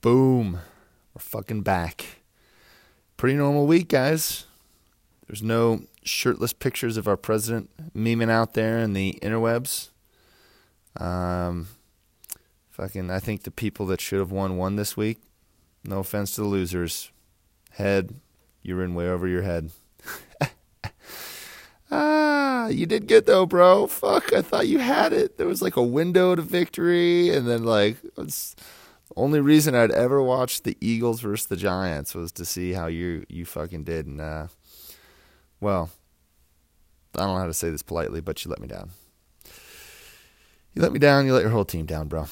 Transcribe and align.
Boom. 0.00 0.60
We're 1.14 1.20
fucking 1.20 1.62
back. 1.62 2.20
Pretty 3.16 3.36
normal 3.36 3.66
week, 3.66 3.88
guys. 3.88 4.44
There's 5.26 5.42
no 5.42 5.82
shirtless 6.04 6.52
pictures 6.52 6.96
of 6.96 7.08
our 7.08 7.16
president 7.16 7.70
memeing 7.94 8.30
out 8.30 8.54
there 8.54 8.78
in 8.78 8.92
the 8.92 9.18
interwebs. 9.22 9.88
Um, 10.96 11.68
fucking, 12.70 13.10
I 13.10 13.18
think 13.18 13.42
the 13.42 13.50
people 13.50 13.86
that 13.86 14.00
should 14.00 14.20
have 14.20 14.30
won 14.30 14.56
won 14.56 14.76
this 14.76 14.96
week. 14.96 15.18
No 15.84 15.98
offense 15.98 16.34
to 16.34 16.42
the 16.42 16.46
losers. 16.46 17.10
Head, 17.72 18.14
you're 18.62 18.84
in 18.84 18.94
way 18.94 19.08
over 19.08 19.26
your 19.26 19.42
head. 19.42 19.70
ah, 21.90 22.68
you 22.68 22.86
did 22.86 23.08
good 23.08 23.26
though, 23.26 23.46
bro. 23.46 23.88
Fuck, 23.88 24.32
I 24.32 24.42
thought 24.42 24.68
you 24.68 24.78
had 24.78 25.12
it. 25.12 25.38
There 25.38 25.46
was 25.46 25.60
like 25.60 25.76
a 25.76 25.82
window 25.82 26.34
to 26.34 26.42
victory, 26.42 27.30
and 27.30 27.48
then 27.48 27.64
like 27.64 27.96
only 29.16 29.40
reason 29.40 29.74
I'd 29.74 29.90
ever 29.90 30.22
watch 30.22 30.62
the 30.62 30.76
Eagles 30.80 31.20
versus 31.20 31.46
the 31.46 31.56
Giants 31.56 32.14
was 32.14 32.32
to 32.32 32.44
see 32.44 32.72
how 32.72 32.86
you 32.86 33.24
you 33.28 33.44
fucking 33.44 33.84
did, 33.84 34.06
and 34.06 34.20
uh, 34.20 34.48
well, 35.60 35.90
I 37.14 37.20
don't 37.20 37.34
know 37.34 37.40
how 37.40 37.46
to 37.46 37.54
say 37.54 37.70
this 37.70 37.82
politely, 37.82 38.20
but 38.20 38.44
you 38.44 38.50
let 38.50 38.60
me 38.60 38.68
down. 38.68 38.90
You 40.74 40.82
let 40.82 40.92
me 40.92 40.98
down. 40.98 41.26
You 41.26 41.34
let 41.34 41.42
your 41.42 41.50
whole 41.50 41.64
team 41.64 41.86
down, 41.86 42.08
bro. 42.08 42.26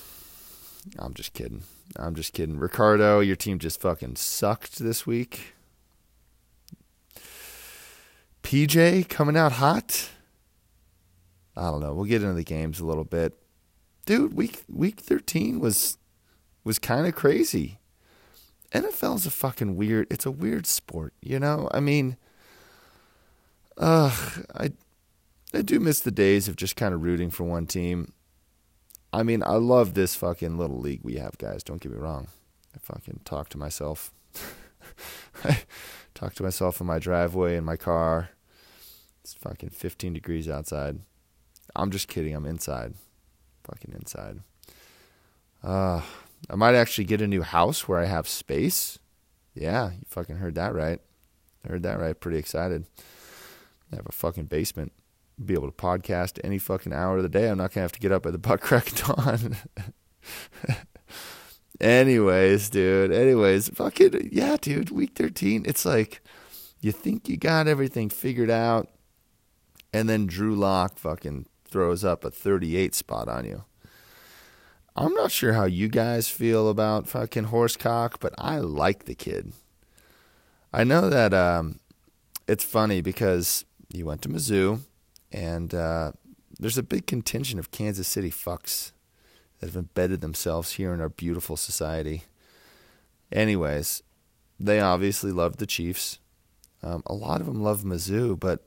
I'm 0.98 1.14
just 1.14 1.32
kidding. 1.32 1.62
I'm 1.96 2.14
just 2.14 2.32
kidding. 2.32 2.58
Ricardo, 2.58 3.20
your 3.20 3.36
team 3.36 3.58
just 3.58 3.80
fucking 3.80 4.16
sucked 4.16 4.78
this 4.78 5.06
week. 5.06 5.54
PJ 8.42 9.08
coming 9.08 9.36
out 9.36 9.52
hot. 9.52 10.10
I 11.56 11.70
don't 11.70 11.80
know. 11.80 11.94
We'll 11.94 12.04
get 12.04 12.22
into 12.22 12.34
the 12.34 12.44
games 12.44 12.78
a 12.78 12.86
little 12.86 13.04
bit. 13.04 13.36
Dude, 14.04 14.34
week 14.34 14.62
week 14.68 15.00
13 15.00 15.58
was 15.58 15.98
was 16.66 16.80
kind 16.80 17.06
of 17.06 17.14
crazy. 17.14 17.78
NFL's 18.74 19.24
a 19.24 19.30
fucking 19.30 19.76
weird. 19.76 20.08
It's 20.10 20.26
a 20.26 20.32
weird 20.32 20.66
sport, 20.66 21.14
you 21.22 21.38
know? 21.38 21.68
I 21.72 21.78
mean, 21.78 22.16
ugh, 23.78 24.44
I 24.52 24.72
I 25.54 25.62
do 25.62 25.78
miss 25.78 26.00
the 26.00 26.10
days 26.10 26.48
of 26.48 26.56
just 26.56 26.74
kind 26.74 26.92
of 26.92 27.04
rooting 27.04 27.30
for 27.30 27.44
one 27.44 27.66
team. 27.66 28.12
I 29.12 29.22
mean, 29.22 29.44
I 29.44 29.54
love 29.54 29.94
this 29.94 30.16
fucking 30.16 30.58
little 30.58 30.80
league 30.80 31.02
we 31.04 31.14
have, 31.14 31.38
guys. 31.38 31.62
Don't 31.62 31.80
get 31.80 31.92
me 31.92 31.98
wrong. 31.98 32.26
I 32.74 32.78
fucking 32.82 33.20
talk 33.24 33.48
to 33.50 33.58
myself. 33.58 34.12
I 35.44 35.60
talk 36.14 36.34
to 36.34 36.42
myself 36.42 36.80
in 36.80 36.86
my 36.88 36.98
driveway 36.98 37.56
in 37.56 37.64
my 37.64 37.76
car. 37.76 38.30
It's 39.22 39.34
fucking 39.34 39.70
15 39.70 40.14
degrees 40.14 40.48
outside. 40.48 40.98
I'm 41.76 41.92
just 41.92 42.08
kidding. 42.08 42.34
I'm 42.34 42.44
inside. 42.44 42.94
Fucking 43.62 43.94
inside. 43.94 44.40
Uh, 45.62 46.02
I 46.48 46.56
might 46.56 46.74
actually 46.74 47.04
get 47.04 47.20
a 47.20 47.26
new 47.26 47.42
house 47.42 47.88
where 47.88 47.98
I 47.98 48.06
have 48.06 48.28
space. 48.28 48.98
Yeah, 49.54 49.90
you 49.92 50.02
fucking 50.06 50.36
heard 50.36 50.54
that 50.56 50.74
right. 50.74 51.00
heard 51.66 51.82
that 51.82 51.98
right. 51.98 52.18
Pretty 52.18 52.38
excited. 52.38 52.86
I 53.92 53.96
have 53.96 54.06
a 54.06 54.12
fucking 54.12 54.46
basement. 54.46 54.92
Be 55.42 55.54
able 55.54 55.70
to 55.70 55.76
podcast 55.76 56.38
any 56.44 56.58
fucking 56.58 56.92
hour 56.92 57.18
of 57.18 57.22
the 57.22 57.28
day. 57.28 57.48
I'm 57.48 57.58
not 57.58 57.72
gonna 57.72 57.82
have 57.84 57.92
to 57.92 58.00
get 58.00 58.12
up 58.12 58.26
at 58.26 58.32
the 58.32 58.38
butt 58.38 58.60
crack 58.60 58.92
dawn. 58.94 59.56
Anyways, 61.80 62.70
dude. 62.70 63.12
Anyways, 63.12 63.68
fucking 63.70 64.30
yeah, 64.32 64.56
dude. 64.60 64.90
Week 64.90 65.12
13. 65.14 65.64
It's 65.66 65.84
like 65.84 66.22
you 66.80 66.92
think 66.92 67.28
you 67.28 67.36
got 67.36 67.68
everything 67.68 68.08
figured 68.08 68.50
out, 68.50 68.88
and 69.92 70.08
then 70.08 70.26
Drew 70.26 70.54
Lock 70.54 70.98
fucking 70.98 71.46
throws 71.64 72.04
up 72.04 72.24
a 72.24 72.30
38 72.30 72.94
spot 72.94 73.28
on 73.28 73.44
you. 73.44 73.64
I'm 74.98 75.12
not 75.12 75.30
sure 75.30 75.52
how 75.52 75.64
you 75.66 75.88
guys 75.88 76.30
feel 76.30 76.70
about 76.70 77.06
fucking 77.06 77.46
Horsecock, 77.46 78.14
but 78.18 78.32
I 78.38 78.58
like 78.58 79.04
the 79.04 79.14
kid. 79.14 79.52
I 80.72 80.84
know 80.84 81.10
that 81.10 81.34
um, 81.34 81.80
it's 82.48 82.64
funny 82.64 83.02
because 83.02 83.66
you 83.92 84.06
went 84.06 84.22
to 84.22 84.30
Mizzou, 84.30 84.80
and 85.30 85.74
uh, 85.74 86.12
there's 86.58 86.78
a 86.78 86.82
big 86.82 87.06
contingent 87.06 87.60
of 87.60 87.70
Kansas 87.70 88.08
City 88.08 88.30
fucks 88.30 88.92
that 89.58 89.66
have 89.66 89.76
embedded 89.76 90.22
themselves 90.22 90.72
here 90.72 90.94
in 90.94 91.02
our 91.02 91.10
beautiful 91.10 91.58
society. 91.58 92.24
Anyways, 93.30 94.02
they 94.58 94.80
obviously 94.80 95.30
love 95.30 95.58
the 95.58 95.66
Chiefs. 95.66 96.20
Um, 96.82 97.02
a 97.04 97.12
lot 97.12 97.42
of 97.42 97.46
them 97.46 97.62
love 97.62 97.82
Mizzou, 97.82 98.40
but 98.40 98.66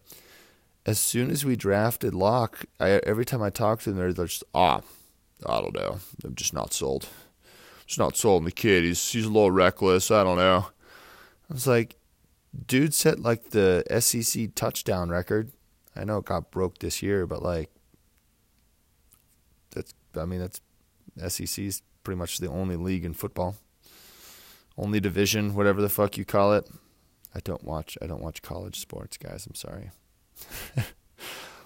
as 0.86 1.00
soon 1.00 1.32
as 1.32 1.44
we 1.44 1.56
drafted 1.56 2.14
Lock, 2.14 2.66
I, 2.80 2.92
every 3.04 3.26
time 3.26 3.42
I 3.42 3.50
talk 3.50 3.82
to 3.82 3.90
them, 3.90 3.98
they're, 3.98 4.14
they're 4.14 4.28
just, 4.28 4.44
ah, 4.54 4.82
I 5.46 5.62
don't 5.62 5.76
know. 5.76 6.00
I'm 6.24 6.36
just 6.36 6.54
not 6.54 6.74
sold. 6.74 7.08
Just 7.86 8.00
not 8.00 8.18
sold 8.18 8.42
on 8.42 8.46
the 8.46 8.52
kid. 8.52 8.84
He's 8.84 9.12
he's 9.12 9.26
a 9.26 9.30
little 9.30 9.52
reckless. 9.52 10.12
I 10.12 10.24
don't 10.24 10.38
know. 10.38 10.68
I 11.50 11.54
was 11.54 11.68
like, 11.68 11.96
dude 12.68 12.94
set 12.94 13.20
like 13.20 13.52
the 13.52 13.84
SEC 14.00 14.54
touchdown 14.56 15.10
record. 15.10 15.52
I 15.96 16.04
know 16.04 16.18
it 16.18 16.26
got 16.26 16.52
broke 16.52 16.80
this 16.80 17.02
year, 17.02 17.26
but 17.26 17.42
like 17.42 17.70
that's 19.72 19.94
I 20.16 20.26
mean 20.26 20.40
that's 20.40 20.62
SEC's 21.36 21.82
pretty 22.04 22.18
much 22.18 22.38
the 22.38 22.50
only 22.50 22.76
league 22.76 23.06
in 23.06 23.14
football. 23.14 23.56
Only 24.78 25.00
division, 25.00 25.56
whatever 25.56 25.82
the 25.82 25.90
fuck 25.90 26.18
you 26.18 26.26
call 26.26 26.54
it. 26.54 26.68
I 27.34 27.40
don't 27.40 27.64
watch 27.64 27.98
I 28.02 28.08
don't 28.08 28.22
watch 28.22 28.42
college 28.42 28.80
sports, 28.80 29.18
guys. 29.18 29.46
I'm 29.46 29.56
sorry. 29.56 29.92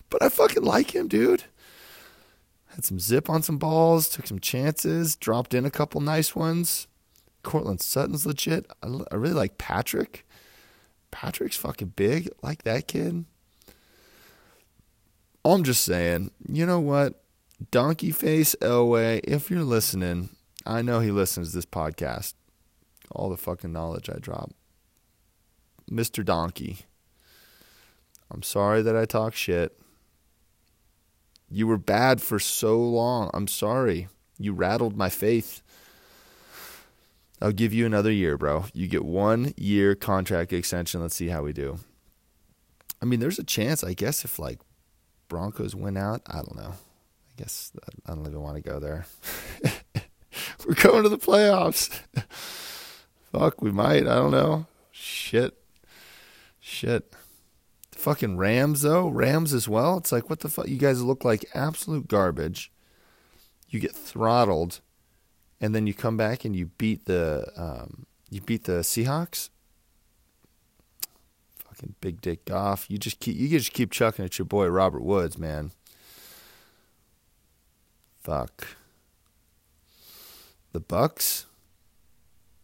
but 0.09 0.23
I 0.23 0.29
fucking 0.29 0.63
like 0.63 0.95
him, 0.95 1.07
dude. 1.07 1.43
Had 2.75 2.85
some 2.85 2.99
zip 2.99 3.29
on 3.29 3.43
some 3.43 3.57
balls, 3.57 4.09
took 4.09 4.25
some 4.25 4.39
chances, 4.39 5.15
dropped 5.15 5.53
in 5.53 5.65
a 5.65 5.71
couple 5.71 6.01
nice 6.01 6.35
ones. 6.35 6.87
Courtland 7.43 7.81
Sutton's 7.81 8.25
legit. 8.25 8.65
I, 8.81 8.87
I 9.11 9.15
really 9.15 9.35
like 9.35 9.57
Patrick. 9.57 10.25
Patrick's 11.11 11.57
fucking 11.57 11.93
big. 11.95 12.29
like 12.41 12.63
that 12.63 12.87
kid. 12.87 13.25
I'm 15.45 15.63
just 15.63 15.83
saying, 15.83 16.31
you 16.47 16.65
know 16.65 16.79
what? 16.79 17.21
Donkey 17.69 18.11
Face 18.11 18.55
Elway, 18.61 19.19
if 19.23 19.51
you're 19.51 19.63
listening, 19.63 20.29
I 20.65 20.81
know 20.81 20.99
he 20.99 21.11
listens 21.11 21.49
to 21.49 21.55
this 21.57 21.65
podcast. 21.65 22.33
All 23.11 23.29
the 23.29 23.37
fucking 23.37 23.71
knowledge 23.71 24.09
I 24.09 24.17
drop. 24.19 24.51
Mr. 25.91 26.25
Donkey. 26.25 26.79
I'm 28.31 28.41
sorry 28.41 28.81
that 28.81 28.95
I 28.95 29.05
talk 29.05 29.35
shit. 29.35 29.77
You 31.53 31.67
were 31.67 31.77
bad 31.77 32.19
for 32.19 32.39
so 32.39 32.79
long. 32.79 33.29
I'm 33.31 33.47
sorry. 33.47 34.07
You 34.39 34.53
rattled 34.53 34.97
my 34.97 35.09
faith. 35.09 35.61
I'll 37.39 37.51
give 37.51 37.75
you 37.75 37.85
another 37.85 38.11
year, 38.11 38.39
bro. 38.39 38.65
You 38.73 38.87
get 38.87 39.05
one 39.05 39.53
year 39.55 39.93
contract 39.93 40.51
extension. 40.51 40.99
Let's 41.01 41.13
see 41.13 41.27
how 41.27 41.43
we 41.43 41.53
do. 41.53 41.77
I 43.03 43.05
mean, 43.05 43.19
there's 43.19 43.37
a 43.37 43.43
chance, 43.43 43.83
I 43.83 43.93
guess, 43.93 44.25
if 44.25 44.39
like 44.39 44.61
Broncos 45.27 45.75
win 45.75 45.95
out. 45.95 46.23
I 46.25 46.37
don't 46.37 46.55
know. 46.55 46.73
I 46.73 47.33
guess 47.37 47.71
I 48.07 48.15
don't 48.15 48.25
even 48.25 48.41
want 48.41 48.55
to 48.55 48.67
go 48.67 48.79
there. 48.79 49.05
We're 50.65 50.73
going 50.73 51.03
to 51.03 51.09
the 51.09 51.19
playoffs. 51.19 51.99
Fuck, 53.31 53.61
we 53.61 53.71
might. 53.71 54.07
I 54.07 54.15
don't 54.15 54.31
know. 54.31 54.65
Shit. 54.91 55.53
Shit 56.59 57.13
fucking 58.03 58.35
Rams 58.35 58.81
though, 58.81 59.07
Rams 59.07 59.53
as 59.53 59.69
well. 59.69 59.97
It's 59.97 60.11
like 60.11 60.29
what 60.29 60.41
the 60.41 60.49
fuck? 60.49 60.67
You 60.67 60.77
guys 60.77 61.01
look 61.01 61.23
like 61.23 61.45
absolute 61.55 62.07
garbage. 62.07 62.71
You 63.69 63.79
get 63.79 63.95
throttled, 63.95 64.81
and 65.61 65.73
then 65.73 65.87
you 65.87 65.93
come 65.93 66.17
back 66.17 66.43
and 66.43 66.55
you 66.55 66.67
beat 66.77 67.05
the 67.05 67.49
um, 67.55 68.05
you 68.29 68.41
beat 68.41 68.65
the 68.65 68.81
Seahawks. 68.81 69.49
Fucking 71.55 71.95
big 72.01 72.19
dick 72.19 72.45
Goff. 72.45 72.85
You 72.89 72.97
just 72.97 73.19
keep 73.19 73.37
you 73.37 73.47
just 73.47 73.71
keep 73.71 73.89
chucking 73.89 74.25
at 74.25 74.37
your 74.37 74.45
boy 74.45 74.67
Robert 74.67 75.01
Woods, 75.01 75.37
man. 75.37 75.71
Fuck. 78.21 78.67
The 80.73 80.81
Bucks. 80.81 81.45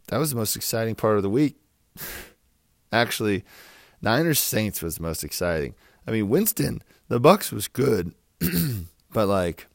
That 0.07 0.17
was 0.17 0.31
the 0.31 0.35
most 0.35 0.55
exciting 0.55 0.95
part 0.95 1.17
of 1.17 1.23
the 1.23 1.29
week. 1.29 1.55
Actually, 2.91 3.45
Niners 4.01 4.39
Saints 4.39 4.81
was 4.81 4.95
the 4.95 5.03
most 5.03 5.23
exciting. 5.23 5.75
I 6.07 6.11
mean, 6.11 6.29
Winston, 6.29 6.81
the 7.07 7.19
Bucks 7.19 7.51
was 7.51 7.67
good, 7.67 8.13
but 9.11 9.27
like, 9.27 9.67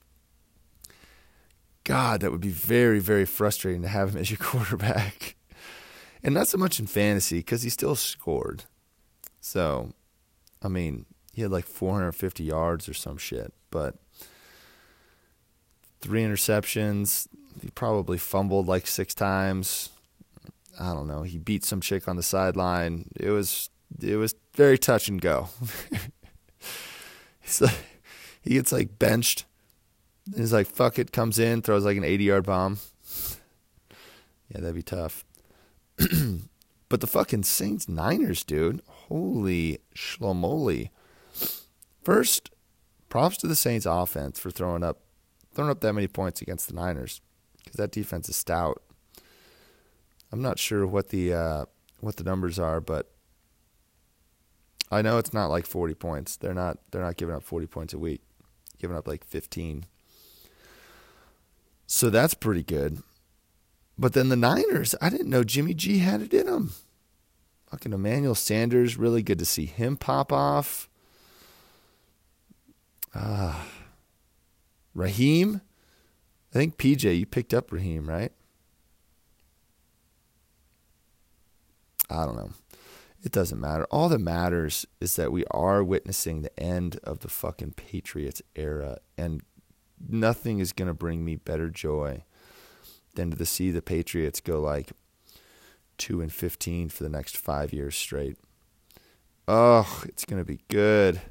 God, 1.84 2.20
that 2.20 2.32
would 2.32 2.40
be 2.40 2.48
very, 2.48 2.98
very 2.98 3.26
frustrating 3.26 3.82
to 3.82 3.88
have 3.88 4.14
him 4.14 4.20
as 4.20 4.30
your 4.30 4.38
quarterback, 4.38 5.36
and 6.22 6.34
not 6.34 6.48
so 6.48 6.58
much 6.58 6.80
in 6.80 6.86
fantasy 6.86 7.38
because 7.38 7.62
he 7.62 7.70
still 7.70 7.96
scored. 7.96 8.64
So, 9.40 9.92
I 10.62 10.68
mean, 10.68 11.04
he 11.34 11.42
had 11.42 11.50
like 11.50 11.66
450 11.66 12.44
yards 12.44 12.88
or 12.88 12.94
some 12.94 13.18
shit, 13.18 13.52
but 13.70 13.96
three 16.00 16.22
interceptions. 16.22 17.28
He 17.60 17.70
probably 17.70 18.18
fumbled 18.18 18.66
like 18.66 18.86
six 18.86 19.14
times. 19.14 19.90
I 20.80 20.92
don't 20.92 21.06
know. 21.06 21.22
He 21.22 21.38
beat 21.38 21.64
some 21.64 21.80
chick 21.80 22.08
on 22.08 22.16
the 22.16 22.22
sideline. 22.22 23.10
It 23.16 23.30
was 23.30 23.70
it 24.00 24.16
was 24.16 24.34
very 24.54 24.78
touch 24.78 25.08
and 25.08 25.20
go. 25.20 25.48
He's 27.40 27.60
like, 27.60 27.76
he 28.42 28.54
gets 28.54 28.72
like 28.72 28.98
benched. 28.98 29.44
He's 30.34 30.52
like, 30.52 30.66
fuck 30.66 30.98
it, 30.98 31.12
comes 31.12 31.38
in, 31.38 31.62
throws 31.62 31.84
like 31.84 31.96
an 31.96 32.04
80 32.04 32.24
yard 32.24 32.46
bomb. 32.46 32.78
Yeah, 34.48 34.60
that'd 34.60 34.74
be 34.74 34.82
tough. 34.82 35.24
but 36.88 37.00
the 37.00 37.06
fucking 37.06 37.44
Saints 37.44 37.88
Niners, 37.88 38.44
dude. 38.44 38.82
Holy 38.88 39.78
shlomoli. 39.94 40.90
First, 42.02 42.50
props 43.08 43.36
to 43.38 43.46
the 43.46 43.56
Saints 43.56 43.86
offense 43.86 44.38
for 44.38 44.50
throwing 44.50 44.82
up 44.82 45.00
throwing 45.54 45.70
up 45.70 45.80
that 45.80 45.92
many 45.92 46.08
points 46.08 46.42
against 46.42 46.66
the 46.68 46.74
Niners 46.74 47.20
because 47.58 47.76
that 47.76 47.92
defense 47.92 48.28
is 48.28 48.36
stout. 48.36 48.82
I'm 50.32 50.42
not 50.42 50.58
sure 50.58 50.86
what 50.86 51.10
the 51.10 51.32
uh, 51.32 51.64
what 52.00 52.16
the 52.16 52.24
numbers 52.24 52.58
are, 52.58 52.80
but 52.80 53.13
I 54.94 55.02
know 55.02 55.18
it's 55.18 55.32
not 55.34 55.48
like 55.48 55.66
40 55.66 55.94
points. 55.94 56.36
They're 56.36 56.54
not 56.54 56.78
they're 56.90 57.02
not 57.02 57.16
giving 57.16 57.34
up 57.34 57.42
40 57.42 57.66
points 57.66 57.94
a 57.94 57.98
week. 57.98 58.22
Giving 58.78 58.96
up 58.96 59.08
like 59.08 59.24
15. 59.24 59.86
So 61.86 62.10
that's 62.10 62.34
pretty 62.34 62.62
good. 62.62 63.02
But 63.98 64.12
then 64.12 64.28
the 64.28 64.36
Niners, 64.36 64.94
I 65.00 65.10
didn't 65.10 65.30
know 65.30 65.44
Jimmy 65.44 65.74
G 65.74 65.98
had 65.98 66.22
it 66.22 66.34
in 66.34 66.48
him. 66.48 66.72
Fucking 67.70 67.92
Emmanuel 67.92 68.34
Sanders, 68.34 68.96
really 68.96 69.22
good 69.22 69.38
to 69.38 69.44
see 69.44 69.66
him 69.66 69.96
pop 69.96 70.32
off. 70.32 70.88
Ah. 73.14 73.60
Uh, 73.60 73.64
Raheem, 74.94 75.60
I 76.52 76.58
think 76.58 76.78
PJ, 76.78 77.18
you 77.18 77.26
picked 77.26 77.52
up 77.52 77.72
Raheem, 77.72 78.08
right? 78.08 78.30
I 82.08 82.24
don't 82.24 82.36
know. 82.36 82.50
It 83.24 83.32
doesn't 83.32 83.58
matter. 83.58 83.86
All 83.90 84.10
that 84.10 84.18
matters 84.18 84.84
is 85.00 85.16
that 85.16 85.32
we 85.32 85.46
are 85.50 85.82
witnessing 85.82 86.42
the 86.42 86.60
end 86.60 87.00
of 87.04 87.20
the 87.20 87.28
fucking 87.28 87.72
Patriots 87.72 88.42
era, 88.54 88.98
and 89.16 89.40
nothing 90.06 90.58
is 90.58 90.74
going 90.74 90.88
to 90.88 90.94
bring 90.94 91.24
me 91.24 91.36
better 91.36 91.70
joy 91.70 92.24
than 93.14 93.30
to 93.30 93.46
see 93.46 93.70
the 93.70 93.80
Patriots 93.80 94.42
go 94.42 94.60
like 94.60 94.92
two 95.96 96.20
and 96.20 96.30
fifteen 96.30 96.90
for 96.90 97.02
the 97.02 97.08
next 97.08 97.38
five 97.38 97.72
years 97.72 97.96
straight. 97.96 98.36
Oh, 99.48 100.02
it's 100.06 100.26
going 100.26 100.40
to 100.40 100.44
be 100.44 100.60
good. 100.68 101.22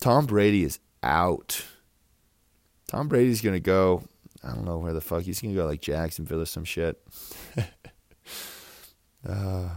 Tom 0.00 0.24
Brady 0.24 0.64
is 0.64 0.78
out. 1.02 1.62
Tom 2.88 3.08
Brady's 3.08 3.42
going 3.42 3.54
to 3.56 3.60
go. 3.60 4.04
I 4.42 4.54
don't 4.54 4.64
know 4.64 4.78
where 4.78 4.94
the 4.94 5.00
fuck 5.02 5.24
he's 5.24 5.42
going 5.42 5.54
to 5.54 5.60
go, 5.60 5.66
like 5.66 5.82
Jacksonville 5.82 6.40
or 6.40 6.46
some 6.46 6.64
shit. 6.64 7.02
uh, 9.28 9.68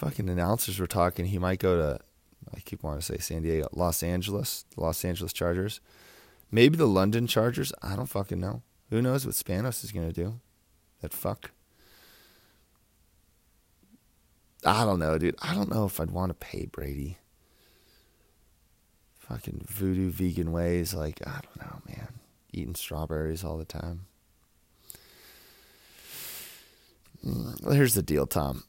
fucking 0.00 0.30
announcers 0.30 0.78
were 0.78 0.86
talking. 0.86 1.26
He 1.26 1.38
might 1.38 1.58
go 1.58 1.76
to, 1.76 2.00
I 2.54 2.60
keep 2.60 2.82
wanting 2.82 3.00
to 3.00 3.06
say 3.06 3.18
San 3.18 3.42
Diego, 3.42 3.68
Los 3.72 4.02
Angeles, 4.02 4.64
the 4.74 4.80
Los 4.80 5.04
Angeles 5.04 5.32
Chargers. 5.32 5.80
Maybe 6.50 6.78
the 6.78 6.86
London 6.86 7.26
Chargers. 7.26 7.70
I 7.82 7.96
don't 7.96 8.06
fucking 8.06 8.40
know. 8.40 8.62
Who 8.88 9.02
knows 9.02 9.26
what 9.26 9.34
Spanos 9.34 9.84
is 9.84 9.92
going 9.92 10.08
to 10.08 10.12
do? 10.12 10.40
That 11.02 11.12
fuck. 11.12 11.50
I 14.64 14.84
don't 14.84 14.98
know, 14.98 15.18
dude. 15.18 15.36
I 15.42 15.54
don't 15.54 15.70
know 15.70 15.84
if 15.84 16.00
I'd 16.00 16.10
want 16.10 16.30
to 16.30 16.34
pay 16.34 16.64
Brady. 16.64 17.18
Fucking 19.18 19.66
voodoo 19.68 20.10
vegan 20.10 20.50
ways. 20.50 20.94
Like, 20.94 21.20
I 21.26 21.40
don't 21.42 21.60
know, 21.60 21.82
man. 21.86 22.08
Eating 22.52 22.74
strawberries 22.74 23.44
all 23.44 23.58
the 23.58 23.64
time. 23.66 24.06
Mm, 27.24 27.74
here's 27.74 27.94
the 27.94 28.02
deal, 28.02 28.26
Tom. 28.26 28.64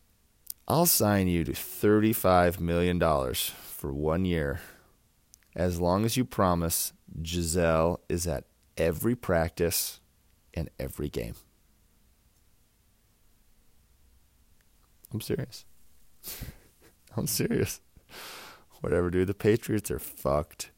I'll 0.68 0.86
sign 0.86 1.28
you 1.28 1.44
to 1.44 1.52
$35 1.52 2.60
million 2.60 3.00
for 3.00 3.94
one 3.94 4.25
year 4.25 4.62
as 5.56 5.80
long 5.80 6.06
as 6.06 6.16
you 6.16 6.24
promise 6.24 6.94
Gisele 7.22 8.00
is 8.08 8.25
at 8.28 8.46
every 8.78 9.16
practice 9.16 10.00
and 10.54 10.69
every 10.80 11.10
game. 11.10 11.36
I'm 15.13 15.22
serious. 15.22 15.66
I'm 17.18 17.28
serious. 17.28 17.81
Whatever, 18.80 19.10
dude. 19.10 19.28
The 19.28 19.34
Patriots 19.34 19.92
are 19.92 20.00
fucked. 20.00 20.72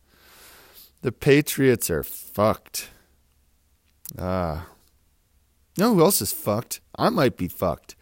The 1.01 1.11
Patriots 1.11 1.89
are 1.89 2.03
fucked. 2.03 2.89
Ah. 4.17 4.67
You 5.75 5.83
know 5.83 5.95
who 5.95 6.01
else 6.01 6.21
is 6.21 6.33
fucked? 6.33 6.81
I 6.97 7.09
might 7.09 7.37
be 7.37 7.47
fucked. 7.47 7.95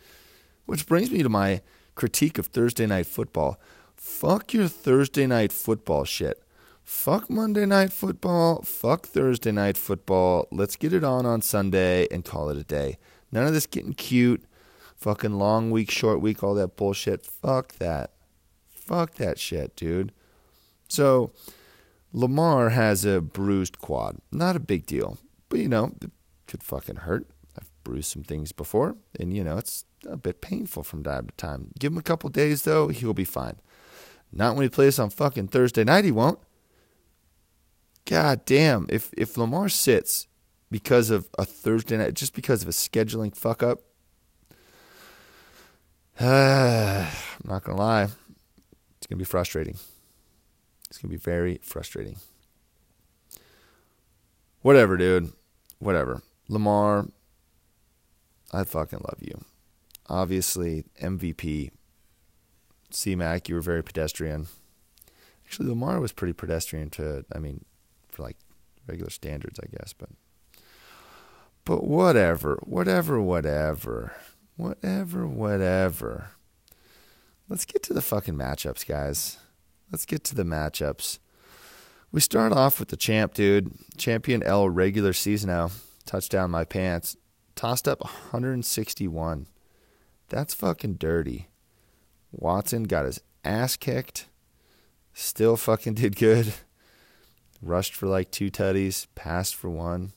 Which 0.66 0.86
brings 0.86 1.12
me 1.12 1.24
to 1.24 1.30
my 1.30 1.62
critique 1.96 2.38
of 2.38 2.48
Thursday 2.48 2.86
night 2.86 3.06
football. 3.06 3.60
Fuck 3.96 4.54
your 4.54 4.68
Thursday 4.68 5.28
night 5.28 5.52
football 5.52 6.06
shit. 6.06 6.42
Fuck 6.84 7.30
Monday 7.30 7.66
night 7.66 7.92
football. 7.92 8.62
Fuck 8.64 9.08
Thursday 9.08 9.52
night 9.52 9.78
football. 9.78 10.48
Let's 10.52 10.76
get 10.76 10.94
it 10.94 11.04
on 11.04 11.26
on 11.26 11.42
Sunday 11.42 12.08
and 12.12 12.26
call 12.26 12.50
it 12.50 12.58
a 12.58 12.64
day. 12.64 12.98
None 13.32 13.46
of 13.46 13.54
this 13.54 13.68
getting 13.68 13.94
cute. 13.94 14.44
Fucking 14.98 15.34
long 15.34 15.72
week, 15.72 15.90
short 15.90 16.22
week, 16.22 16.44
all 16.44 16.54
that 16.56 16.76
bullshit. 16.76 17.26
Fuck 17.26 17.74
that. 17.78 18.12
Fuck 18.70 19.16
that 19.16 19.40
shit, 19.40 19.76
dude. 19.76 20.12
So, 20.88 21.32
Lamar 22.14 22.70
has 22.70 23.06
a 23.06 23.22
bruised 23.22 23.80
quad. 23.80 24.18
Not 24.32 24.56
a 24.56 24.60
big 24.60 24.86
deal, 24.86 25.18
but 25.50 25.60
you 25.60 25.70
know, 25.70 25.94
it 26.02 26.12
could 26.46 26.62
fucking 26.62 26.98
hurt. 26.98 27.28
I've 27.58 27.72
bruised 27.84 28.12
some 28.12 28.24
things 28.24 28.52
before, 28.52 28.98
and 29.20 29.36
you 29.36 29.44
know, 29.44 29.58
it's 29.58 29.86
a 30.08 30.18
bit 30.18 30.42
painful 30.42 30.84
from 30.84 31.04
time 31.04 31.28
to 31.28 31.34
time. 31.36 31.72
Give 31.80 31.92
him 31.92 31.98
a 31.98 32.04
couple 32.04 32.30
days, 32.30 32.64
though, 32.64 32.88
he'll 32.90 33.14
be 33.14 33.26
fine. 33.26 33.58
Not 34.32 34.56
when 34.56 34.64
he 34.64 34.70
plays 34.70 34.98
on 35.00 35.10
fucking 35.10 35.50
Thursday 35.50 35.84
night, 35.84 36.06
he 36.06 36.12
won't. 36.12 36.40
God 38.06 38.46
damn, 38.46 38.88
if 38.90 39.12
if 39.16 39.38
Lamar 39.38 39.70
sits 39.70 40.28
because 40.70 41.10
of 41.10 41.30
a 41.38 41.46
Thursday 41.46 41.98
night, 41.98 42.14
just 42.14 42.34
because 42.34 42.64
of 42.64 42.70
a 42.70 42.72
scheduling 42.72 43.36
fuck 43.36 43.62
up, 43.62 43.82
uh, 46.20 47.10
I'm 47.44 47.50
not 47.50 47.64
gonna 47.64 47.78
lie, 47.78 48.08
it's 48.98 49.08
gonna 49.08 49.20
be 49.20 49.26
frustrating. 49.26 49.76
It's 50.90 50.98
gonna 50.98 51.12
be 51.12 51.18
very 51.18 51.60
frustrating. 51.64 52.18
Whatever, 54.62 54.98
dude. 54.98 55.32
Whatever. 55.80 56.22
Lamar, 56.48 57.08
I 58.52 58.64
fucking 58.64 59.00
love 59.00 59.20
you. 59.22 59.44
Obviously, 60.12 60.84
MVP. 61.02 61.72
C-Mac, 62.90 63.48
you 63.48 63.56
were 63.56 63.62
very 63.62 63.82
pedestrian. 63.82 64.48
Actually, 65.46 65.70
Lamar 65.70 66.02
was 66.02 66.12
pretty 66.12 66.34
pedestrian 66.34 66.90
to, 66.90 67.24
I 67.34 67.40
mean, 67.40 67.64
for 68.10 68.24
like 68.24 68.36
regular 68.88 69.10
standards, 69.10 69.58
I 69.58 69.68
guess. 69.68 69.94
But 69.94 70.10
but 71.64 71.86
whatever, 71.86 72.60
whatever, 72.64 73.22
whatever, 73.22 74.14
whatever, 74.58 75.26
whatever. 75.26 76.32
Let's 77.48 77.64
get 77.64 77.82
to 77.84 77.94
the 77.94 78.02
fucking 78.02 78.36
matchups, 78.36 78.86
guys. 78.86 79.38
Let's 79.94 80.06
get 80.06 80.26
to 80.26 80.36
the 80.36 80.44
matchups. 80.44 81.20
We 82.12 82.20
start 82.20 82.52
off 82.52 82.82
with 82.82 82.90
the 82.90 82.98
champ, 82.98 83.34
dude. 83.34 83.72
Champion 83.96 84.44
L 84.44 84.70
regular 84.70 85.14
season 85.14 85.50
now. 85.50 85.70
Touchdown 86.06 86.52
my 86.52 86.66
pants. 86.66 87.16
Tossed 87.56 87.88
up 87.88 88.02
161. 88.02 89.48
That's 90.32 90.56
fucking 90.56 90.96
dirty. 90.96 91.50
Watson 92.32 92.86
got 92.86 93.06
his 93.06 93.22
ass 93.46 93.78
kicked. 93.78 94.28
Still 95.14 95.58
fucking 95.58 95.94
did 96.02 96.16
good 96.16 96.54
rushed 97.62 97.94
for 97.94 98.08
like 98.08 98.32
two 98.32 98.50
tutties, 98.50 99.08
passed 99.16 99.56
for 99.56 99.70
one. 99.70 100.14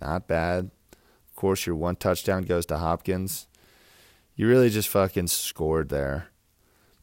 Not 0.00 0.28
bad. 0.28 0.70
Of 0.92 1.36
course, 1.36 1.66
your 1.66 1.76
one 1.76 1.96
touchdown 1.96 2.44
goes 2.44 2.66
to 2.66 2.78
Hopkins. 2.78 3.46
You 4.36 4.48
really 4.48 4.70
just 4.70 4.88
fucking 4.88 5.26
scored 5.26 5.88
there. 5.88 6.28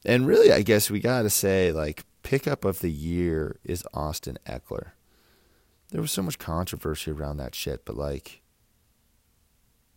And 0.04 0.26
really, 0.26 0.52
I 0.52 0.62
guess 0.62 0.90
we 0.90 1.00
got 1.00 1.22
to 1.22 1.30
say, 1.30 1.72
like, 1.72 2.04
pickup 2.22 2.64
of 2.64 2.80
the 2.80 2.90
year 2.90 3.58
is 3.64 3.84
Austin 3.92 4.38
Ekeler. 4.46 4.92
There 5.90 6.00
was 6.00 6.12
so 6.12 6.22
much 6.22 6.38
controversy 6.38 7.10
around 7.10 7.36
that 7.36 7.54
shit, 7.54 7.84
but 7.84 7.96
like, 7.96 8.42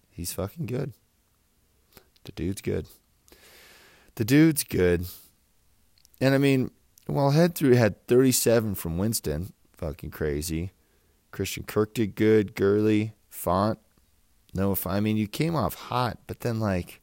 he's 0.10 0.34
fucking 0.34 0.66
good. 0.66 0.94
The 2.26 2.32
dude's 2.32 2.62
good. 2.62 2.88
The 4.16 4.26
dude's 4.26 4.64
good. 4.64 5.06
And 6.22 6.36
I 6.36 6.38
mean, 6.38 6.72
while 7.06 7.32
Head 7.32 7.56
Through 7.56 7.76
had 7.76 8.06
37 8.08 8.76
from 8.76 8.98
Winston, 8.98 9.54
fucking 9.78 10.12
crazy. 10.12 10.72
Christian 11.32 11.64
Kirk 11.64 11.94
did 11.94 12.16
good. 12.16 12.56
Gurley, 12.56 13.14
Font, 13.30 13.80
no. 14.54 14.72
If 14.72 14.86
I 14.88 15.00
mean 15.00 15.18
you 15.18 15.28
came 15.28 15.56
off 15.56 15.76
hot, 15.76 16.18
but 16.28 16.42
then 16.42 16.60
like 16.60 17.02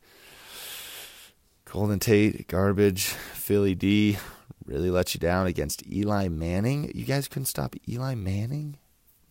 Golden 1.64 1.98
Tate, 1.98 2.48
garbage. 2.48 3.04
Philly 3.04 3.74
D 3.74 4.18
really 4.64 4.90
let 4.90 5.14
you 5.14 5.20
down 5.20 5.46
against 5.46 5.86
Eli 5.86 6.28
Manning. 6.28 6.90
You 6.94 7.04
guys 7.04 7.28
couldn't 7.28 7.46
stop 7.46 7.76
Eli 7.88 8.14
Manning. 8.14 8.76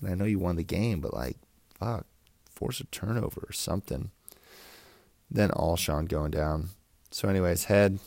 I 0.05 0.15
know 0.15 0.25
you 0.25 0.39
won 0.39 0.55
the 0.55 0.63
game, 0.63 1.01
but 1.01 1.13
like, 1.13 1.37
fuck, 1.77 2.05
force 2.49 2.79
a 2.79 2.85
turnover 2.85 3.45
or 3.47 3.53
something. 3.53 4.11
Then 5.29 5.49
Alshon 5.49 6.07
going 6.07 6.31
down. 6.31 6.69
So, 7.11 7.27
anyways, 7.29 7.65
head. 7.65 7.99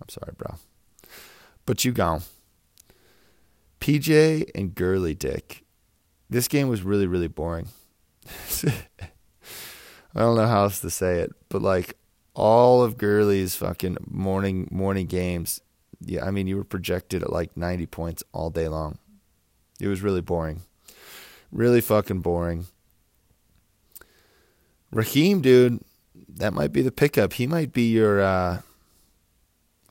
I'm 0.00 0.08
sorry, 0.08 0.32
bro, 0.36 0.56
but 1.64 1.84
you 1.84 1.92
gone. 1.92 2.22
PJ 3.80 4.50
and 4.54 4.74
Gurley 4.74 5.14
Dick. 5.14 5.64
This 6.28 6.48
game 6.48 6.68
was 6.68 6.82
really, 6.82 7.06
really 7.06 7.28
boring. 7.28 7.68
I 10.16 10.20
don't 10.20 10.36
know 10.36 10.46
how 10.46 10.64
else 10.64 10.80
to 10.80 10.90
say 10.90 11.20
it, 11.20 11.32
but 11.48 11.62
like 11.62 11.96
all 12.34 12.82
of 12.82 12.96
Gurley's 12.96 13.54
fucking 13.54 13.98
morning 14.06 14.68
morning 14.70 15.06
games, 15.06 15.60
yeah, 16.00 16.24
I 16.24 16.30
mean 16.30 16.46
you 16.46 16.56
were 16.56 16.64
projected 16.64 17.22
at 17.22 17.32
like 17.32 17.56
90 17.56 17.86
points 17.86 18.22
all 18.32 18.50
day 18.50 18.68
long. 18.68 18.98
It 19.80 19.88
was 19.88 20.02
really 20.02 20.22
boring. 20.22 20.62
Really 21.52 21.80
fucking 21.80 22.20
boring. 22.20 22.66
Raheem, 24.90 25.42
dude, 25.42 25.80
that 26.36 26.54
might 26.54 26.72
be 26.72 26.82
the 26.82 26.92
pickup. 26.92 27.34
He 27.34 27.46
might 27.46 27.72
be 27.72 27.90
your 27.90 28.20
uh 28.20 28.60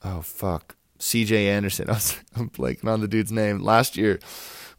oh 0.04 0.22
fuck. 0.22 0.76
CJ 1.00 1.46
Anderson. 1.48 1.90
I 1.90 1.94
was, 1.94 2.18
I'm 2.36 2.50
blanking 2.50 2.90
on 2.92 3.02
the 3.02 3.08
dude's 3.08 3.32
name. 3.32 3.60
Last 3.60 3.98
year 3.98 4.20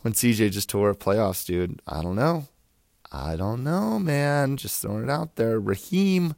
when 0.03 0.13
CJ 0.13 0.53
just 0.53 0.69
tore 0.69 0.91
up 0.91 0.99
playoffs, 0.99 1.45
dude. 1.45 1.81
I 1.87 2.03
don't 2.03 2.17
know. 2.17 2.47
I 3.13 3.37
don't 3.37 3.65
know, 3.65 3.99
man. 3.99 4.57
Just 4.57 4.83
throwing 4.83 5.05
it 5.05 5.11
out 5.11 5.37
there. 5.37 5.59
Raheem. 5.61 6.35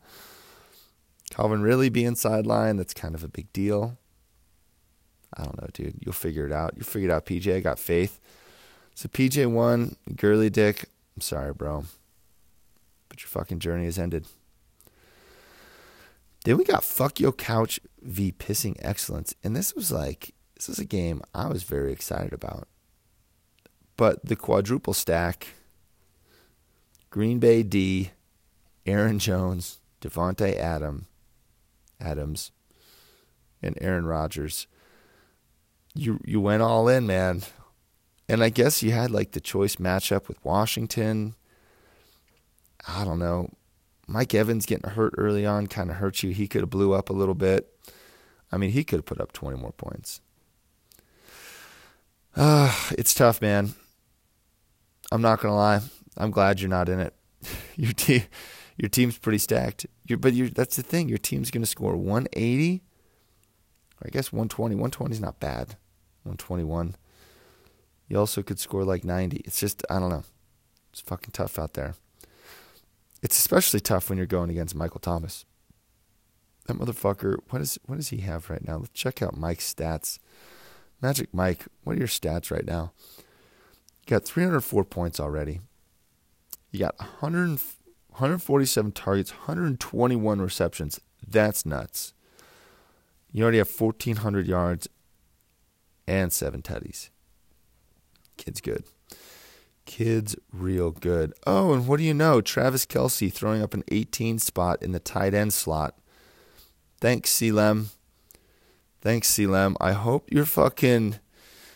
Calvin 1.31 1.63
really 1.63 1.89
being 1.89 2.15
sidelined, 2.15 2.79
that's 2.79 2.95
kind 2.95 3.15
of 3.15 3.23
a 3.23 3.29
big 3.29 3.53
deal. 3.53 3.99
I 5.37 5.45
don't 5.45 5.61
know, 5.61 5.69
dude. 5.73 5.97
You'll 6.01 6.15
figure 6.15 6.47
it 6.47 6.53
out. 6.53 6.73
You'll 6.75 6.87
figure 6.87 7.11
it 7.11 7.13
out, 7.13 7.27
PJ. 7.27 7.55
I 7.55 7.61
got 7.61 7.79
faith. 7.79 8.19
So 8.95 9.09
PJ 9.09 9.51
won. 9.51 9.97
Girly 10.17 10.51
Dick. 10.51 10.87
I'm 11.15 11.21
sorry, 11.21 11.53
bro. 11.53 11.85
But 13.09 13.21
your 13.21 13.29
fucking 13.29 13.59
journey 13.59 13.85
has 13.85 13.99
ended. 13.99 14.27
Then 16.49 16.57
we 16.57 16.65
got 16.65 16.83
Fuck 16.83 17.21
Your 17.21 17.33
Couch 17.33 17.79
v 18.01 18.33
Pissing 18.33 18.77
Excellence. 18.81 19.35
And 19.45 19.55
this 19.55 19.75
was 19.75 19.93
like, 19.93 20.35
this 20.57 20.71
is 20.71 20.79
a 20.79 20.87
game 20.87 21.21
I 21.35 21.47
was 21.47 21.63
very 21.63 21.93
excited 21.93 22.33
about. 22.33 22.67
But 23.99 24.25
the 24.25 24.35
quadruple 24.35 24.95
stack 24.95 25.49
Green 27.11 27.39
Bay 27.39 27.63
D, 27.63 28.13
Aaron 28.87 29.19
Jones, 29.19 29.81
Davante 30.01 30.57
Adam, 30.57 31.05
Adams, 32.01 32.51
and 33.61 33.77
Aaron 33.83 34.07
Rodgers. 34.07 34.67
You 35.95 36.19
you 36.25 36.41
went 36.41 36.63
all 36.63 36.89
in, 36.89 37.07
man. 37.07 37.43
And 38.27 38.43
I 38.43 38.49
guess 38.49 38.83
you 38.83 38.93
had 38.93 39.11
like 39.11 39.33
the 39.33 39.41
choice 39.41 39.77
matchup 39.77 40.29
with 40.29 40.43
Washington. 40.43 41.35
I 42.87 43.05
don't 43.05 43.19
know. 43.19 43.51
Mike 44.09 44.35
Evans 44.35 44.65
getting 44.65 44.91
hurt 44.91 45.15
early 45.19 45.45
on 45.45 45.67
kind 45.67 45.91
of 45.91 45.97
hurt 45.97 46.23
you. 46.23 46.31
He 46.31 46.49
could 46.49 46.63
have 46.63 46.71
blew 46.71 46.95
up 46.95 47.11
a 47.11 47.13
little 47.13 47.35
bit. 47.35 47.69
I 48.51 48.57
mean, 48.57 48.71
he 48.71 48.83
could 48.83 48.97
have 48.97 49.07
put 49.07 49.21
up 49.21 49.33
20 49.33 49.59
more 49.59 49.73
points. 49.73 50.23
Uh, 52.35 52.75
it's 52.93 53.13
tough, 53.13 53.43
man. 53.43 53.75
I'm 55.13 55.23
not 55.23 55.41
going 55.41 55.53
to 55.53 55.57
lie. 55.57 55.81
I'm 56.17 56.31
glad 56.31 56.61
you're 56.61 56.71
not 56.71 56.89
in 56.89 57.01
it. 57.01 57.15
your 57.77 57.93
your 58.79 58.89
team's 58.89 59.19
pretty 59.19 59.39
stacked. 59.39 59.87
You're, 60.07 60.19
but 60.19 60.33
you're, 60.33 60.49
that's 60.49 60.77
the 60.77 60.83
thing. 60.83 61.09
Your 61.09 61.19
team's 61.19 61.51
going 61.51 61.63
to 61.63 61.67
score 61.67 61.97
180. 61.97 62.83
I 64.03 64.09
guess 64.09 64.33
120. 64.33 64.75
120 64.75 65.13
is 65.13 65.21
not 65.21 65.41
bad. 65.41 65.77
121. 66.23 66.95
You 68.09 68.19
also 68.19 68.43
could 68.43 68.59
score 68.59 68.85
like 68.85 69.05
90. 69.05 69.39
It's 69.45 69.61
just, 69.61 69.85
I 69.91 69.99
don't 69.99 70.11
know. 70.11 70.25
It's 70.93 71.01
fucking 71.01 71.33
tough 71.33 71.59
out 71.59 71.75
there. 71.75 71.95
It's 73.23 73.39
especially 73.39 73.81
tough 73.81 74.09
when 74.09 74.19
you're 74.19 74.27
going 74.27 74.51
against 74.51 74.75
Michael 74.75 75.01
Thomas. 75.01 75.45
That 76.67 76.79
motherfucker, 76.79 77.39
what 77.51 77.63
is 77.63 77.79
what 77.87 77.97
does 77.97 78.09
he 78.09 78.19
have 78.19 78.51
right 78.51 78.67
now? 78.67 78.77
Let's 78.79 78.91
check 78.91 79.23
out 79.23 79.37
Mike's 79.37 79.73
stats. 79.73 80.19
Magic 81.01 81.33
Mike, 81.33 81.65
what 81.85 81.97
are 81.97 81.99
your 81.99 82.09
stats 82.09 82.51
right 82.51 82.67
now? 82.67 82.93
You 83.19 84.11
got 84.17 84.25
304 84.25 84.85
points 84.85 85.21
already. 85.21 85.61
You 86.71 86.81
got 86.81 86.99
100, 86.99 87.61
147 88.09 88.93
targets, 88.93 89.31
121 89.33 90.41
receptions. 90.41 91.01
That's 91.27 91.65
nuts. 91.65 92.13
You 93.33 93.43
already 93.43 93.59
have 93.59 93.71
1,400 93.71 94.47
yards 94.47 94.89
and 96.07 96.33
seven 96.33 96.63
tutties. 96.63 97.11
Kid's 98.37 98.61
good. 98.61 98.85
Kid's 99.89 100.37
real 100.53 100.91
good. 100.91 101.33
Oh, 101.47 101.73
and 101.73 101.89
what 101.89 101.97
do 101.97 102.05
you 102.05 102.13
know? 102.13 102.43
Travis 102.43 102.85
Kelce 102.85 103.33
throwing 103.33 103.63
up 103.63 103.73
an 103.73 103.85
18 103.89 104.39
spot 104.39 104.83
in 104.83 104.93
the 104.93 105.01
tight 105.01 105.33
end 105.33 105.55
slot. 105.55 105.99
Thanks, 107.01 107.35
CLM. 107.35 107.87
Thanks, 109.01 109.33
CLM. 109.33 109.77
I 109.81 109.93
hope 109.93 110.29
you're 110.31 110.45
fucking 110.45 111.19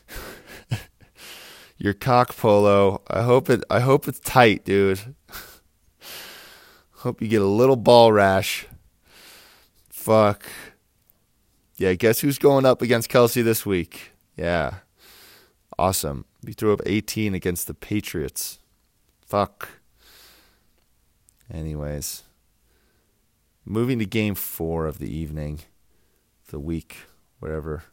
your 1.78 1.94
cock 1.94 2.36
polo. 2.36 3.00
I 3.08 3.22
hope 3.22 3.48
it. 3.48 3.64
I 3.70 3.80
hope 3.80 4.06
it's 4.06 4.20
tight, 4.20 4.66
dude. 4.66 5.14
hope 6.96 7.22
you 7.22 7.28
get 7.28 7.40
a 7.40 7.46
little 7.46 7.76
ball 7.76 8.12
rash. 8.12 8.66
Fuck. 9.88 10.44
Yeah, 11.78 11.94
guess 11.94 12.20
who's 12.20 12.38
going 12.38 12.66
up 12.66 12.82
against 12.82 13.10
Kelce 13.10 13.42
this 13.42 13.64
week? 13.64 14.12
Yeah, 14.36 14.80
awesome. 15.78 16.26
We 16.44 16.52
threw 16.52 16.72
up 16.72 16.80
18 16.84 17.34
against 17.34 17.66
the 17.66 17.74
Patriots. 17.74 18.58
Fuck. 19.24 19.68
Anyways, 21.52 22.22
moving 23.64 23.98
to 23.98 24.06
game 24.06 24.34
four 24.34 24.86
of 24.86 24.98
the 24.98 25.14
evening, 25.14 25.60
the 26.48 26.58
week, 26.58 26.98
whatever. 27.38 27.84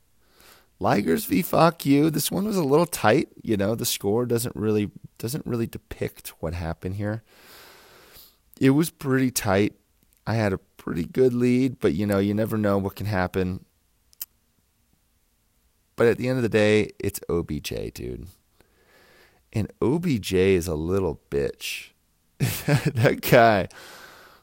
Ligers 0.79 1.27
v 1.27 1.41
fuck 1.41 1.85
you. 1.85 2.09
This 2.09 2.31
one 2.31 2.45
was 2.45 2.55
a 2.55 2.63
little 2.63 2.85
tight. 2.85 3.27
You 3.43 3.57
know, 3.57 3.75
the 3.75 3.85
score 3.85 4.25
doesn't 4.25 4.55
really 4.55 4.91
doesn't 5.17 5.45
really 5.45 5.67
depict 5.67 6.29
what 6.39 6.53
happened 6.53 6.95
here. 6.95 7.23
It 8.59 8.71
was 8.71 8.89
pretty 8.89 9.29
tight. 9.29 9.73
I 10.25 10.35
had 10.35 10.53
a 10.53 10.57
pretty 10.57 11.03
good 11.03 11.33
lead, 11.33 11.79
but 11.79 11.93
you 11.93 12.05
know, 12.05 12.19
you 12.19 12.33
never 12.33 12.57
know 12.57 12.77
what 12.77 12.95
can 12.95 13.07
happen. 13.07 13.65
But 15.97 16.07
at 16.07 16.17
the 16.17 16.29
end 16.29 16.37
of 16.37 16.43
the 16.43 16.49
day, 16.49 16.91
it's 16.97 17.19
OBJ, 17.29 17.93
dude. 17.93 18.27
And 19.51 19.71
OBJ 19.81 20.33
is 20.33 20.67
a 20.67 20.75
little 20.75 21.19
bitch. 21.29 21.89
that 22.39 23.21
guy, 23.21 23.67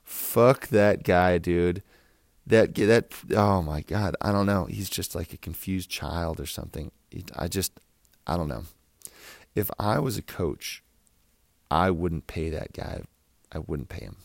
fuck 0.05 0.69
that 0.69 1.03
guy, 1.03 1.39
dude. 1.39 1.83
That 2.47 2.75
that 2.75 3.13
oh 3.35 3.63
my 3.63 3.81
god. 3.81 4.17
I 4.21 4.33
don't 4.33 4.47
know. 4.47 4.67
He's 4.67 4.91
just 4.91 5.15
like 5.15 5.33
a 5.33 5.39
confused 5.39 5.91
child 5.91 6.41
or 6.41 6.47
something. 6.47 6.93
I 7.35 7.49
just 7.49 7.73
i 8.27 8.37
don't 8.37 8.49
know. 8.49 8.65
If 9.55 9.71
i 9.79 9.99
was 9.99 10.19
a 10.19 10.23
coach 10.23 10.83
i 11.71 11.91
wouldn't 11.91 12.27
pay 12.27 12.51
that 12.51 12.73
guy. 12.73 13.03
I 13.51 13.59
wouldn't 13.59 13.89
pay 13.89 14.05
him. 14.05 14.17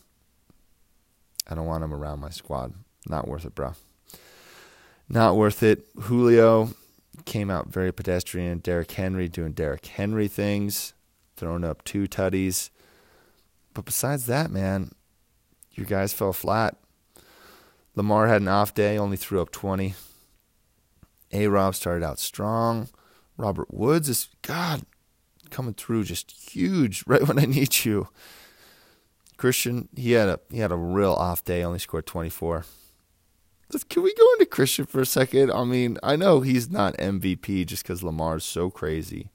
I 1.47 1.55
don't 1.55 1.65
want 1.65 1.83
him 1.83 1.93
around 1.93 2.19
my 2.19 2.29
squad. 2.29 2.73
Not 3.07 3.27
worth 3.27 3.45
it 3.45 3.55
bro 3.55 3.73
not 5.11 5.35
worth 5.35 5.61
it. 5.61 5.85
Julio 5.99 6.69
came 7.25 7.49
out 7.49 7.67
very 7.67 7.91
pedestrian 7.91 8.59
Derrick 8.59 8.91
henry 8.91 9.27
doing 9.27 9.53
Derrick 9.53 9.85
henry 9.85 10.27
things 10.27 10.93
throwing 11.35 11.63
up 11.63 11.83
two 11.83 12.07
tutties 12.07 12.69
but 13.73 13.85
besides 13.85 14.25
that 14.25 14.51
man 14.51 14.91
your 15.73 15.85
guys 15.85 16.13
fell 16.13 16.33
flat 16.33 16.77
Lamar 17.95 18.27
had 18.27 18.41
an 18.41 18.47
off 18.47 18.73
day, 18.73 18.97
only 18.97 19.17
threw 19.17 19.41
up 19.41 19.51
20. 19.51 19.95
A 21.33 21.47
Rob 21.47 21.75
started 21.75 22.05
out 22.05 22.19
strong. 22.19 22.89
Robert 23.37 23.73
Woods 23.73 24.07
is, 24.07 24.29
God, 24.41 24.83
coming 25.49 25.73
through 25.73 26.05
just 26.05 26.31
huge 26.31 27.03
right 27.07 27.27
when 27.27 27.39
I 27.39 27.45
need 27.45 27.83
you. 27.83 28.07
Christian, 29.37 29.89
he 29.95 30.11
had 30.11 30.29
a 30.29 30.39
he 30.51 30.59
had 30.59 30.71
a 30.71 30.75
real 30.75 31.13
off 31.13 31.43
day, 31.43 31.63
only 31.63 31.79
scored 31.79 32.05
24. 32.05 32.63
Can 33.89 34.03
we 34.03 34.13
go 34.13 34.25
into 34.33 34.45
Christian 34.45 34.85
for 34.85 35.01
a 35.01 35.05
second? 35.05 35.51
I 35.51 35.63
mean, 35.63 35.97
I 36.03 36.15
know 36.15 36.41
he's 36.41 36.69
not 36.69 36.97
MVP 36.97 37.65
just 37.65 37.83
because 37.83 38.03
Lamar's 38.03 38.45
so 38.45 38.69
crazy. 38.69 39.31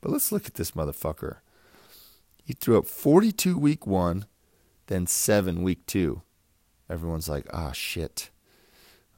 But 0.00 0.12
let's 0.12 0.32
look 0.32 0.46
at 0.46 0.54
this 0.54 0.72
motherfucker. 0.72 1.36
He 2.44 2.52
threw 2.52 2.78
up 2.78 2.86
42 2.86 3.56
week 3.58 3.86
one, 3.86 4.26
then 4.86 5.06
seven 5.06 5.62
week 5.62 5.86
two 5.86 6.22
everyone's 6.90 7.28
like, 7.28 7.46
ah, 7.52 7.72
shit. 7.72 8.30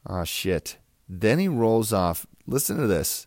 Ah, 0.06 0.24
shit. 0.24 0.76
Then 1.08 1.38
he 1.38 1.48
rolls 1.48 1.92
off. 1.92 2.26
Listen 2.46 2.76
to 2.76 2.86
this. 2.86 3.26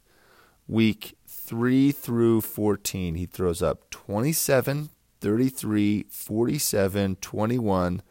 Week 0.67 1.17
3 1.27 1.91
through 1.91 2.41
14, 2.41 3.15
he 3.15 3.25
throws 3.25 3.61
up 3.61 3.89
27, 3.91 4.89
33, 5.21 6.05
47, 6.09 7.15
21, 7.17 8.01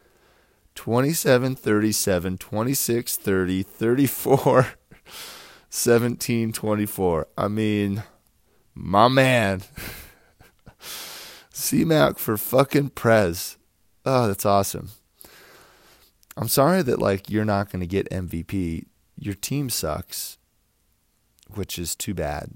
27, 0.75 1.55
37, 1.55 2.37
26, 2.37 3.17
30, 3.17 3.63
34, 3.63 4.67
17, 5.69 6.53
24. 6.53 7.27
I 7.37 7.47
mean, 7.47 8.03
my 8.73 9.07
man. 9.07 9.63
C-Mac 11.49 12.17
for 12.17 12.37
fucking 12.37 12.89
Prez. 12.89 13.57
Oh, 14.05 14.27
that's 14.27 14.45
awesome. 14.45 14.89
I'm 16.37 16.49
sorry 16.49 16.81
that 16.81 16.99
like 16.99 17.29
you're 17.29 17.45
not 17.45 17.71
going 17.71 17.79
to 17.79 17.87
get 17.87 18.09
MVP. 18.09 18.85
Your 19.17 19.33
team 19.33 19.69
sucks, 19.69 20.37
which 21.53 21.79
is 21.79 21.95
too 21.95 22.13
bad. 22.13 22.51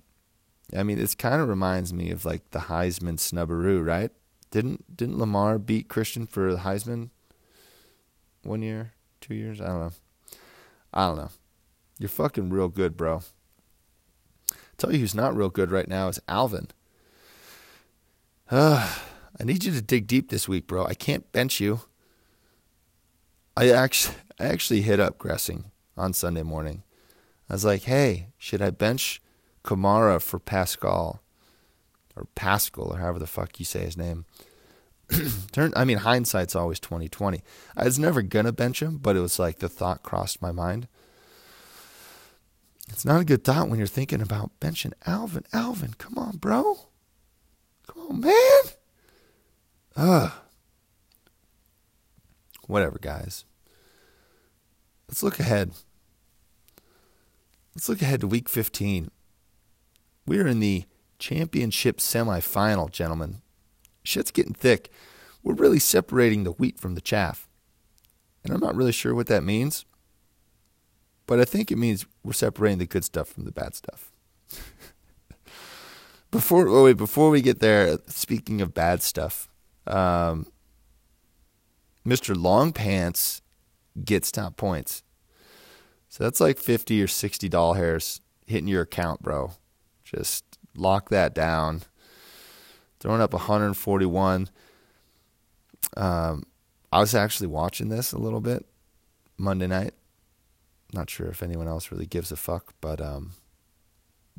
I 0.75 0.83
mean, 0.83 0.99
it 0.99 1.17
kind 1.17 1.41
of 1.41 1.47
reminds 1.47 1.93
me 1.93 2.11
of 2.11 2.25
like 2.25 2.51
the 2.51 2.59
Heisman 2.59 3.17
snubberoo, 3.17 3.83
right? 3.83 4.11
Didn't 4.51 4.97
didn't 4.97 5.17
Lamar 5.17 5.57
beat 5.57 5.87
Christian 5.87 6.27
for 6.27 6.51
the 6.51 6.59
Heisman? 6.59 7.09
One 8.43 8.61
year, 8.61 8.93
two 9.21 9.35
years. 9.35 9.61
I 9.61 9.67
don't 9.67 9.79
know. 9.79 9.91
I 10.93 11.07
don't 11.07 11.17
know. 11.17 11.29
You're 11.99 12.09
fucking 12.09 12.49
real 12.49 12.69
good, 12.69 12.95
bro. 12.95 13.21
tell 14.77 14.93
you 14.93 14.99
who's 14.99 15.15
not 15.15 15.35
real 15.35 15.49
good 15.49 15.71
right 15.71 15.87
now 15.87 16.07
is 16.07 16.21
Alvin. 16.27 16.69
Uh, 18.49 18.97
I 19.39 19.43
need 19.43 19.63
you 19.63 19.71
to 19.71 19.81
dig 19.81 20.07
deep 20.07 20.29
this 20.29 20.47
week, 20.47 20.67
bro. 20.67 20.85
I 20.85 20.93
can't 20.93 21.31
bench 21.31 21.59
you. 21.59 21.81
I 23.55 23.69
actually, 23.69 24.15
I 24.39 24.45
actually 24.45 24.81
hit 24.81 24.99
up 24.99 25.17
Gressing 25.17 25.65
on 25.97 26.13
Sunday 26.13 26.43
morning. 26.43 26.83
I 27.49 27.53
was 27.53 27.65
like, 27.65 27.83
hey, 27.83 28.27
should 28.37 28.61
I 28.61 28.69
bench 28.69 29.21
Kamara 29.63 30.21
for 30.21 30.39
Pascal? 30.39 31.21
Or 32.15 32.25
Pascal, 32.35 32.93
or 32.93 32.97
however 32.97 33.19
the 33.19 33.27
fuck 33.27 33.59
you 33.59 33.65
say 33.65 33.81
his 33.81 33.97
name. 33.97 34.25
Turn, 35.51 35.73
I 35.75 35.85
mean, 35.85 35.99
hindsight's 35.99 36.55
always 36.55 36.79
twenty 36.79 37.09
twenty. 37.09 37.41
I 37.75 37.85
was 37.85 37.97
never 37.99 38.21
gonna 38.21 38.51
bench 38.51 38.81
him, 38.81 38.97
but 38.97 39.15
it 39.15 39.21
was 39.21 39.39
like 39.39 39.59
the 39.59 39.69
thought 39.69 40.03
crossed 40.03 40.41
my 40.41 40.51
mind. 40.51 40.87
It's 42.89 43.05
not 43.05 43.21
a 43.21 43.25
good 43.25 43.43
thought 43.43 43.69
when 43.69 43.77
you're 43.77 43.87
thinking 43.87 44.21
about 44.21 44.51
benching 44.59 44.93
Alvin. 45.05 45.43
Alvin, 45.53 45.93
come 45.97 46.17
on, 46.17 46.37
bro. 46.37 46.79
Come 47.87 48.03
on, 48.09 48.19
man. 48.21 48.61
Ugh. 49.95 50.31
Whatever, 52.67 52.99
guys. 52.99 53.45
Let's 55.07 55.23
look 55.23 55.39
ahead. 55.39 55.71
Let's 57.75 57.89
look 57.89 58.01
ahead 58.01 58.21
to 58.21 58.27
week 58.27 58.49
15. 58.49 59.09
We're 60.25 60.47
in 60.47 60.59
the 60.59 60.85
championship 61.17 61.97
semifinal, 61.97 62.91
gentlemen. 62.91 63.41
Shit's 64.09 64.31
getting 64.31 64.53
thick. 64.53 64.91
We're 65.43 65.53
really 65.53 65.79
separating 65.79 66.43
the 66.43 66.51
wheat 66.51 66.79
from 66.79 66.95
the 66.95 67.01
chaff. 67.01 67.47
And 68.43 68.53
I'm 68.53 68.59
not 68.59 68.75
really 68.75 68.91
sure 68.91 69.13
what 69.13 69.27
that 69.27 69.43
means, 69.43 69.85
but 71.27 71.39
I 71.39 71.45
think 71.45 71.71
it 71.71 71.77
means 71.77 72.05
we're 72.23 72.33
separating 72.33 72.79
the 72.79 72.87
good 72.87 73.03
stuff 73.03 73.27
from 73.27 73.45
the 73.45 73.51
bad 73.51 73.75
stuff. 73.75 74.11
before 76.31 76.67
oh 76.67 76.85
wait, 76.85 76.97
before 76.97 77.29
we 77.29 77.41
get 77.41 77.59
there, 77.59 77.99
speaking 78.07 78.61
of 78.61 78.73
bad 78.73 79.03
stuff, 79.03 79.49
um, 79.85 80.47
Mr. 82.05 82.35
Long 82.35 82.73
Pants 82.73 83.41
gets 84.03 84.31
top 84.31 84.57
points. 84.57 85.03
So 86.07 86.23
that's 86.23 86.39
like 86.39 86.57
50 86.57 87.01
or 87.03 87.07
60 87.07 87.49
doll 87.49 87.73
hairs 87.73 88.21
hitting 88.47 88.67
your 88.67 88.81
account, 88.81 89.21
bro. 89.21 89.51
Just 90.03 90.57
lock 90.75 91.09
that 91.09 91.35
down. 91.35 91.83
Throwing 92.99 93.21
up 93.21 93.33
141. 93.33 94.49
Um, 95.95 96.43
I 96.91 96.99
was 96.99 97.15
actually 97.15 97.47
watching 97.47 97.89
this 97.89 98.11
a 98.11 98.17
little 98.17 98.41
bit 98.41 98.65
Monday 99.37 99.67
night. 99.67 99.93
Not 100.91 101.09
sure 101.09 101.27
if 101.27 101.43
anyone 101.43 101.67
else 101.67 101.91
really 101.91 102.07
gives 102.07 102.31
a 102.31 102.35
fuck, 102.35 102.73
but 102.81 102.99
um, 102.99 103.33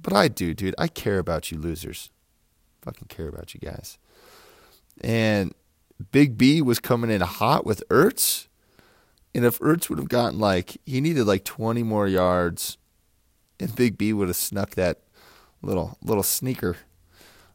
but 0.00 0.12
I 0.12 0.29
do, 0.29 0.55
dude. 0.55 0.75
I 0.79 0.88
care 0.88 1.19
about 1.19 1.50
you 1.50 1.59
losers. 1.59 2.11
Fucking 2.83 3.09
care 3.09 3.29
about 3.29 3.55
you 3.55 3.61
guys. 3.61 3.99
And 5.00 5.55
Big 6.12 6.37
B 6.37 6.61
was 6.62 6.81
coming 6.81 7.11
in 7.11 7.21
hot 7.21 7.64
with 7.64 7.83
Ertz. 7.88 8.49
And 9.35 9.45
if 9.45 9.59
Ertz 9.61 9.88
would 9.88 9.99
have 9.99 10.09
gotten 10.09 10.38
like, 10.38 10.76
he 10.85 11.00
needed 11.00 11.25
like 11.25 11.45
20 11.45 11.83
more 11.85 12.09
yards, 12.09 12.79
and 13.61 13.75
Big 13.76 13.97
B 13.97 14.12
would 14.12 14.29
have 14.29 14.37
snuck 14.37 14.71
that 14.71 15.00
little 15.62 15.99
little 16.02 16.23
sneaker. 16.23 16.79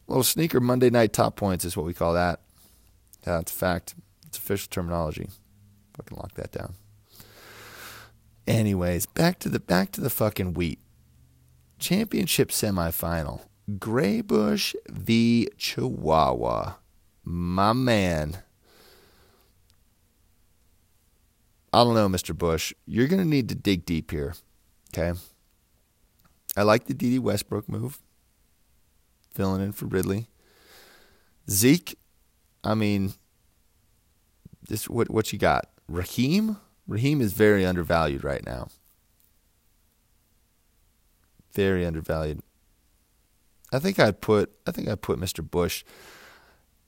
Little 0.06 0.24
sneaker 0.24 0.60
Monday 0.60 0.90
night 0.90 1.12
top 1.12 1.36
points 1.36 1.64
is 1.64 1.76
what 1.76 1.86
we 1.86 1.94
call 1.94 2.14
that. 2.14 2.40
It's 3.26 3.52
a 3.52 3.54
fact. 3.54 3.94
It's 4.26 4.38
official 4.38 4.68
terminology. 4.70 5.28
Fucking 5.96 6.16
lock 6.16 6.34
that 6.34 6.52
down. 6.52 6.74
Anyways, 8.46 9.06
back 9.06 9.40
to 9.40 9.48
the 9.48 9.58
back 9.58 9.90
to 9.92 10.00
the 10.00 10.10
fucking 10.10 10.54
wheat. 10.54 10.78
Championship 11.78 12.50
semifinal. 12.50 13.40
Graybush 13.68 14.76
v 14.88 15.48
Chihuahua. 15.56 16.74
My 17.24 17.72
man. 17.72 18.38
I 21.72 21.82
don't 21.82 21.94
know, 21.94 22.08
Mr. 22.08 22.36
Bush. 22.36 22.72
You're 22.86 23.08
going 23.08 23.22
to 23.22 23.28
need 23.28 23.48
to 23.48 23.56
dig 23.56 23.84
deep 23.84 24.12
here. 24.12 24.34
Okay. 24.96 25.18
I 26.56 26.62
like 26.62 26.86
the 26.86 26.94
Dede 26.94 27.18
Westbrook 27.18 27.68
move, 27.68 27.98
filling 29.36 29.62
in 29.62 29.72
for 29.72 29.86
Ridley. 29.86 30.28
Zeke, 31.48 31.96
I 32.64 32.74
mean, 32.74 33.12
this 34.68 34.88
what 34.88 35.10
what 35.10 35.32
you 35.32 35.38
got? 35.38 35.68
Raheem? 35.86 36.56
Raheem 36.88 37.20
is 37.20 37.32
very 37.32 37.64
undervalued 37.64 38.24
right 38.24 38.44
now. 38.44 38.68
Very 41.54 41.84
undervalued. 41.84 42.40
I 43.72 43.78
think 43.78 43.98
I'd 43.98 44.20
put 44.20 44.52
I 44.66 44.70
think 44.70 44.88
I'd 44.88 45.02
put 45.02 45.20
Mr. 45.20 45.48
Bush. 45.48 45.84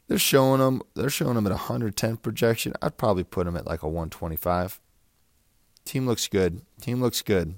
They're 0.08 0.18
showing 0.18 0.60
him 0.60 0.82
they're 0.94 1.10
showing 1.10 1.36
him 1.36 1.46
at 1.46 1.52
110 1.52 2.16
projection. 2.16 2.72
I'd 2.80 2.96
probably 2.96 3.24
put 3.24 3.46
him 3.46 3.56
at 3.56 3.66
like 3.66 3.82
a 3.82 3.88
125. 3.88 4.80
Team 5.84 6.06
looks 6.06 6.28
good. 6.28 6.62
Team 6.80 7.00
looks 7.00 7.22
good. 7.22 7.54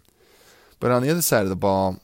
But 0.78 0.90
on 0.90 1.02
the 1.02 1.10
other 1.10 1.22
side 1.22 1.42
of 1.44 1.48
the 1.48 1.56
ball, 1.56 2.00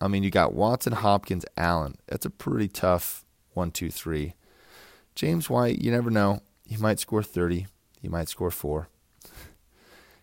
I 0.00 0.08
mean, 0.08 0.22
you 0.22 0.30
got 0.30 0.54
Watson, 0.54 0.92
Hopkins, 0.92 1.44
Allen. 1.56 1.96
That's 2.06 2.26
a 2.26 2.30
pretty 2.30 2.68
tough 2.68 3.24
one, 3.54 3.70
two, 3.70 3.90
three. 3.90 4.34
James 5.14 5.50
White, 5.50 5.78
you 5.80 5.90
never 5.90 6.10
know. 6.10 6.42
He 6.64 6.76
might 6.76 7.00
score 7.00 7.22
30. 7.22 7.66
He 8.00 8.08
might 8.08 8.28
score 8.28 8.50
four. 8.50 8.88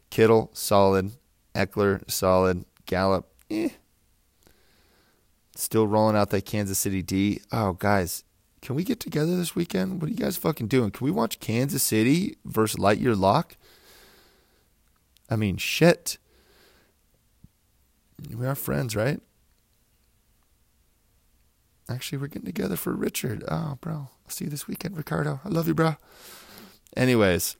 Kittle, 0.09 0.49
solid. 0.53 1.11
Ekeler, 1.53 2.09
solid. 2.09 2.65
Gallup, 2.85 3.27
eh. 3.49 3.69
Still 5.55 5.87
rolling 5.87 6.15
out 6.15 6.29
that 6.29 6.45
Kansas 6.45 6.77
City 6.77 7.01
D. 7.01 7.41
Oh, 7.51 7.73
guys, 7.73 8.23
can 8.61 8.75
we 8.75 8.83
get 8.83 8.99
together 8.99 9.35
this 9.35 9.55
weekend? 9.55 10.01
What 10.01 10.07
are 10.07 10.11
you 10.11 10.17
guys 10.17 10.37
fucking 10.37 10.67
doing? 10.67 10.91
Can 10.91 11.05
we 11.05 11.11
watch 11.11 11.39
Kansas 11.39 11.83
City 11.83 12.37
versus 12.45 12.79
Lightyear 12.79 13.17
Lock? 13.17 13.57
I 15.29 15.35
mean, 15.35 15.57
shit. 15.57 16.17
We 18.33 18.45
are 18.45 18.55
friends, 18.55 18.95
right? 18.95 19.19
Actually, 21.87 22.17
we're 22.17 22.27
getting 22.27 22.45
together 22.45 22.75
for 22.75 22.93
Richard. 22.93 23.43
Oh, 23.47 23.77
bro. 23.79 23.93
I'll 23.93 24.29
see 24.29 24.45
you 24.45 24.49
this 24.49 24.67
weekend, 24.67 24.97
Ricardo. 24.97 25.39
I 25.45 25.49
love 25.49 25.67
you, 25.67 25.75
bro. 25.75 25.97
Anyways, 26.97 27.57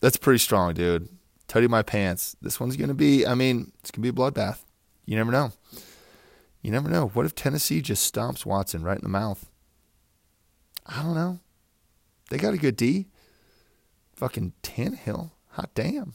that's 0.00 0.16
pretty 0.16 0.38
strong, 0.38 0.74
dude. 0.74 1.08
Tutty 1.48 1.68
my 1.68 1.82
pants. 1.82 2.36
This 2.40 2.58
one's 2.58 2.76
going 2.76 2.88
to 2.88 2.94
be, 2.94 3.26
I 3.26 3.34
mean, 3.34 3.72
it's 3.80 3.90
going 3.90 4.02
to 4.02 4.12
be 4.12 4.22
a 4.22 4.30
bloodbath. 4.30 4.60
You 5.04 5.16
never 5.16 5.30
know. 5.30 5.52
You 6.62 6.72
never 6.72 6.88
know. 6.88 7.08
What 7.08 7.26
if 7.26 7.34
Tennessee 7.34 7.80
just 7.80 8.12
stomps 8.12 8.46
Watson 8.46 8.82
right 8.82 8.96
in 8.98 9.04
the 9.04 9.08
mouth? 9.08 9.48
I 10.86 11.02
don't 11.02 11.14
know. 11.14 11.40
They 12.30 12.38
got 12.38 12.54
a 12.54 12.58
good 12.58 12.76
D. 12.76 13.06
Fucking 14.16 14.52
Tannehill. 14.62 15.30
Hot 15.50 15.70
damn. 15.74 16.14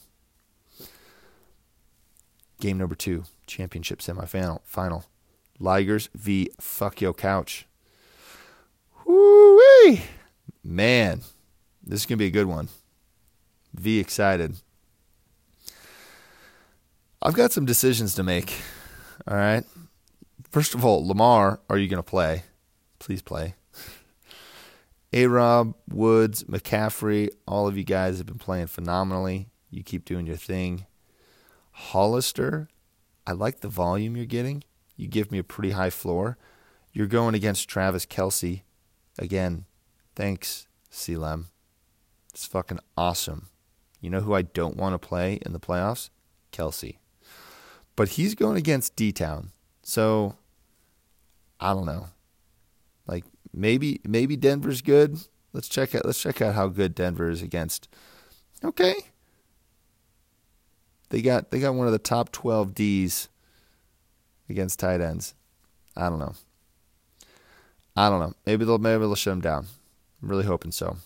Game 2.60 2.78
number 2.78 2.94
two, 2.94 3.24
championship 3.46 4.00
semifinal. 4.00 4.60
Final. 4.64 5.04
Ligers 5.62 6.08
v. 6.14 6.50
Fuck 6.60 7.00
Yo 7.00 7.12
Couch. 7.12 7.66
Woo-wee! 9.06 10.02
Man, 10.64 11.22
this 11.82 12.00
is 12.00 12.06
going 12.06 12.18
to 12.18 12.22
be 12.22 12.26
a 12.26 12.30
good 12.30 12.46
one. 12.46 12.68
V 13.74 13.98
excited. 14.00 14.56
I've 17.22 17.34
got 17.34 17.52
some 17.52 17.64
decisions 17.64 18.14
to 18.16 18.22
make. 18.22 18.52
All 19.26 19.36
right. 19.36 19.64
First 20.50 20.74
of 20.74 20.84
all, 20.84 21.06
Lamar, 21.06 21.60
are 21.70 21.78
you 21.78 21.88
going 21.88 22.02
to 22.02 22.08
play? 22.08 22.42
Please 22.98 23.22
play. 23.22 23.54
A 25.12 25.26
Rob, 25.26 25.74
Woods, 25.88 26.44
McCaffrey, 26.44 27.30
all 27.46 27.68
of 27.68 27.76
you 27.76 27.84
guys 27.84 28.18
have 28.18 28.26
been 28.26 28.38
playing 28.38 28.66
phenomenally. 28.66 29.48
You 29.70 29.82
keep 29.82 30.04
doing 30.04 30.26
your 30.26 30.36
thing. 30.36 30.86
Hollister, 31.70 32.68
I 33.26 33.32
like 33.32 33.60
the 33.60 33.68
volume 33.68 34.16
you're 34.16 34.26
getting. 34.26 34.64
You 34.96 35.08
give 35.08 35.30
me 35.30 35.38
a 35.38 35.44
pretty 35.44 35.70
high 35.70 35.90
floor. 35.90 36.38
You're 36.92 37.06
going 37.06 37.34
against 37.34 37.68
Travis 37.68 38.06
Kelce. 38.06 38.62
Again, 39.18 39.64
thanks, 40.14 40.66
CLM. 40.90 41.46
It's 42.32 42.46
fucking 42.46 42.80
awesome. 42.96 43.48
You 44.00 44.10
know 44.10 44.20
who 44.20 44.34
I 44.34 44.42
don't 44.42 44.76
want 44.76 44.94
to 44.94 44.98
play 44.98 45.38
in 45.44 45.52
the 45.52 45.60
playoffs? 45.60 46.10
Kelce. 46.52 46.96
But 47.96 48.10
he's 48.10 48.34
going 48.34 48.56
against 48.56 48.96
D 48.96 49.12
Town. 49.12 49.52
So 49.82 50.36
I 51.60 51.72
don't 51.72 51.86
know. 51.86 52.08
Like 53.06 53.24
maybe 53.52 54.00
maybe 54.04 54.36
Denver's 54.36 54.82
good. 54.82 55.18
Let's 55.52 55.68
check 55.68 55.94
out 55.94 56.04
let's 56.04 56.20
check 56.20 56.40
out 56.40 56.54
how 56.54 56.68
good 56.68 56.94
Denver 56.94 57.30
is 57.30 57.42
against. 57.42 57.88
Okay. 58.64 58.94
They 61.10 61.20
got 61.20 61.50
they 61.50 61.60
got 61.60 61.74
one 61.74 61.86
of 61.86 61.92
the 61.92 61.98
top 61.98 62.32
12 62.32 62.74
Ds 62.74 63.28
against 64.48 64.78
tight 64.78 65.00
ends. 65.00 65.34
I 65.96 66.08
don't 66.08 66.18
know. 66.18 66.34
I 67.96 68.08
don't 68.08 68.20
know. 68.20 68.34
Maybe 68.46 68.64
they'll 68.64 68.78
maybe 68.78 69.00
they'll 69.00 69.14
shut 69.14 69.34
him 69.34 69.40
down. 69.40 69.66
I'm 70.22 70.28
really 70.28 70.44
hoping 70.44 70.72
so. 70.72 70.96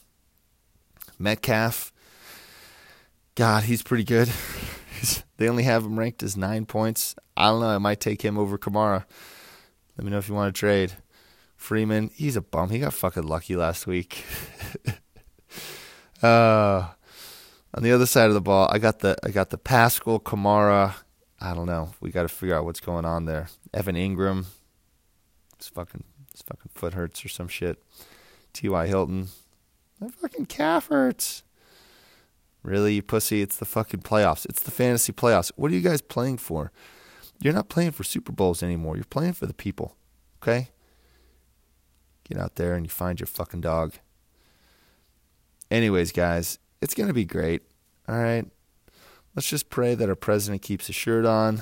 Metcalf. 1.18 1.92
God, 3.34 3.64
he's 3.64 3.82
pretty 3.82 4.04
good. 4.04 4.30
they 5.36 5.48
only 5.48 5.64
have 5.64 5.84
him 5.84 5.98
ranked 5.98 6.22
as 6.22 6.36
nine 6.36 6.66
points. 6.66 7.14
I 7.36 7.48
don't 7.48 7.60
know. 7.60 7.68
I 7.68 7.78
might 7.78 8.00
take 8.00 8.22
him 8.22 8.38
over 8.38 8.56
Kamara. 8.56 9.04
Let 9.96 10.04
me 10.04 10.10
know 10.10 10.18
if 10.18 10.28
you 10.28 10.34
want 10.34 10.54
to 10.54 10.58
trade. 10.58 10.92
Freeman, 11.56 12.10
he's 12.14 12.36
a 12.36 12.40
bum. 12.40 12.70
He 12.70 12.78
got 12.78 12.92
fucking 12.92 13.26
lucky 13.26 13.56
last 13.56 13.86
week. 13.86 14.24
uh, 16.22 16.88
on 17.74 17.82
the 17.82 17.92
other 17.92 18.06
side 18.06 18.28
of 18.28 18.34
the 18.34 18.40
ball, 18.40 18.68
I 18.70 18.78
got 18.78 19.00
the 19.00 19.16
I 19.24 19.30
got 19.30 19.50
the 19.50 19.58
Pascal 19.58 20.20
Kamara. 20.20 20.94
I 21.40 21.54
don't 21.54 21.66
know. 21.66 21.90
We 22.00 22.10
got 22.10 22.22
to 22.22 22.28
figure 22.28 22.54
out 22.54 22.64
what's 22.64 22.80
going 22.80 23.04
on 23.04 23.26
there. 23.26 23.48
Evan 23.74 23.96
Engram, 23.96 24.46
his 25.58 25.68
fucking 25.68 26.04
his 26.32 26.42
fucking 26.42 26.70
foot 26.74 26.94
hurts 26.94 27.24
or 27.24 27.28
some 27.28 27.48
shit. 27.48 27.82
T.Y. 28.52 28.86
Hilton, 28.86 29.28
my 30.00 30.08
fucking 30.08 30.46
calf 30.46 30.88
hurts. 30.88 31.42
Really, 32.62 32.94
you 32.94 33.02
pussy? 33.02 33.42
It's 33.42 33.56
the 33.56 33.64
fucking 33.64 34.00
playoffs. 34.00 34.44
It's 34.46 34.62
the 34.62 34.70
fantasy 34.70 35.12
playoffs. 35.12 35.52
What 35.56 35.70
are 35.70 35.74
you 35.74 35.80
guys 35.80 36.00
playing 36.00 36.38
for? 36.38 36.72
You're 37.40 37.54
not 37.54 37.68
playing 37.68 37.92
for 37.92 38.02
Super 38.02 38.32
Bowls 38.32 38.62
anymore. 38.62 38.96
You're 38.96 39.04
playing 39.04 39.34
for 39.34 39.46
the 39.46 39.54
people. 39.54 39.96
Okay? 40.42 40.70
Get 42.28 42.38
out 42.38 42.56
there 42.56 42.74
and 42.74 42.84
you 42.84 42.90
find 42.90 43.20
your 43.20 43.26
fucking 43.28 43.60
dog. 43.60 43.94
Anyways, 45.70 46.12
guys, 46.12 46.58
it's 46.80 46.94
going 46.94 47.08
to 47.08 47.14
be 47.14 47.24
great. 47.24 47.62
All 48.08 48.18
right? 48.18 48.46
Let's 49.36 49.50
just 49.50 49.68
pray 49.68 49.94
that 49.94 50.08
our 50.08 50.14
president 50.14 50.62
keeps 50.62 50.86
his 50.86 50.96
shirt 50.96 51.26
on. 51.26 51.60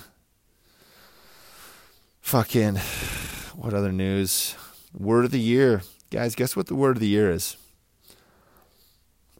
Fucking, 2.20 2.76
what 3.56 3.74
other 3.74 3.90
news? 3.90 4.54
Word 4.96 5.24
of 5.24 5.32
the 5.32 5.40
year. 5.40 5.82
Guys, 6.12 6.36
guess 6.36 6.54
what 6.54 6.68
the 6.68 6.76
word 6.76 6.96
of 6.96 7.00
the 7.00 7.08
year 7.08 7.32
is? 7.32 7.56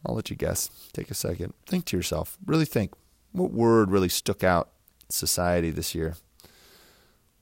I'll 0.05 0.17
let 0.17 0.31
you 0.31 0.37
guess. 0.37 0.69
Take 0.93 1.13
a 1.13 1.15
second. 1.15 1.55
Think 1.65 1.85
to 1.87 1.97
yourself. 1.97 2.37
Really 2.45 2.65
think. 2.65 2.93
What 3.31 3.53
word 3.53 3.93
really 3.93 4.09
stuck 4.09 4.43
out 4.43 4.71
in 5.03 5.11
society 5.11 5.71
this 5.71 5.95
year? 5.95 6.17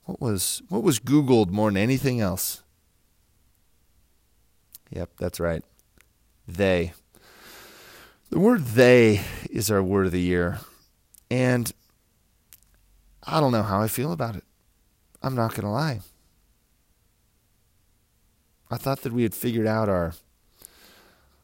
What 0.05 0.21
was 0.21 0.61
what 0.69 0.83
was 0.83 1.01
Googled 1.01 1.49
more 1.49 1.71
than 1.71 1.79
anything 1.79 2.21
else? 2.21 2.63
Yep, 4.91 5.13
that's 5.19 5.41
right. 5.41 5.65
They. 6.47 6.93
The 8.29 8.39
word 8.39 8.67
they 8.67 9.23
is 9.51 9.71
our 9.71 9.83
word 9.83 10.05
of 10.05 10.13
the 10.13 10.21
year. 10.21 10.61
And 11.33 11.73
I 13.23 13.41
don't 13.41 13.53
know 13.53 13.63
how 13.63 13.81
I 13.81 13.89
feel 13.89 14.13
about 14.13 14.37
it. 14.37 14.45
I'm 15.23 15.35
not 15.35 15.53
going 15.53 15.63
to 15.63 15.71
lie. 15.71 16.01
I 18.71 18.77
thought 18.77 19.01
that 19.01 19.15
we 19.15 19.23
had 19.23 19.35
figured 19.35 19.67
out 19.67 19.89
our 19.89 20.13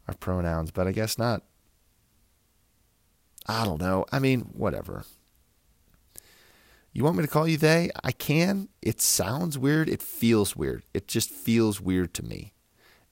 our 0.07 0.15
pronouns, 0.15 0.71
but 0.73 0.87
I 0.87 0.93
guess 0.93 1.17
not. 1.17 1.43
I 3.47 3.65
don't 3.65 3.81
know. 3.81 4.05
I 4.13 4.19
mean, 4.19 4.41
whatever. 4.53 5.05
You 6.93 7.03
want 7.03 7.17
me 7.17 7.23
to 7.23 7.29
call 7.29 7.49
you 7.49 7.57
they? 7.57 7.89
I 8.05 8.13
can. 8.13 8.69
It 8.83 9.01
sounds 9.01 9.57
weird. 9.57 9.89
It 9.89 10.03
feels 10.03 10.55
weird. 10.55 10.83
It 10.93 11.09
just 11.09 11.31
feels 11.31 11.81
weird 11.81 12.13
to 12.15 12.23
me. 12.23 12.53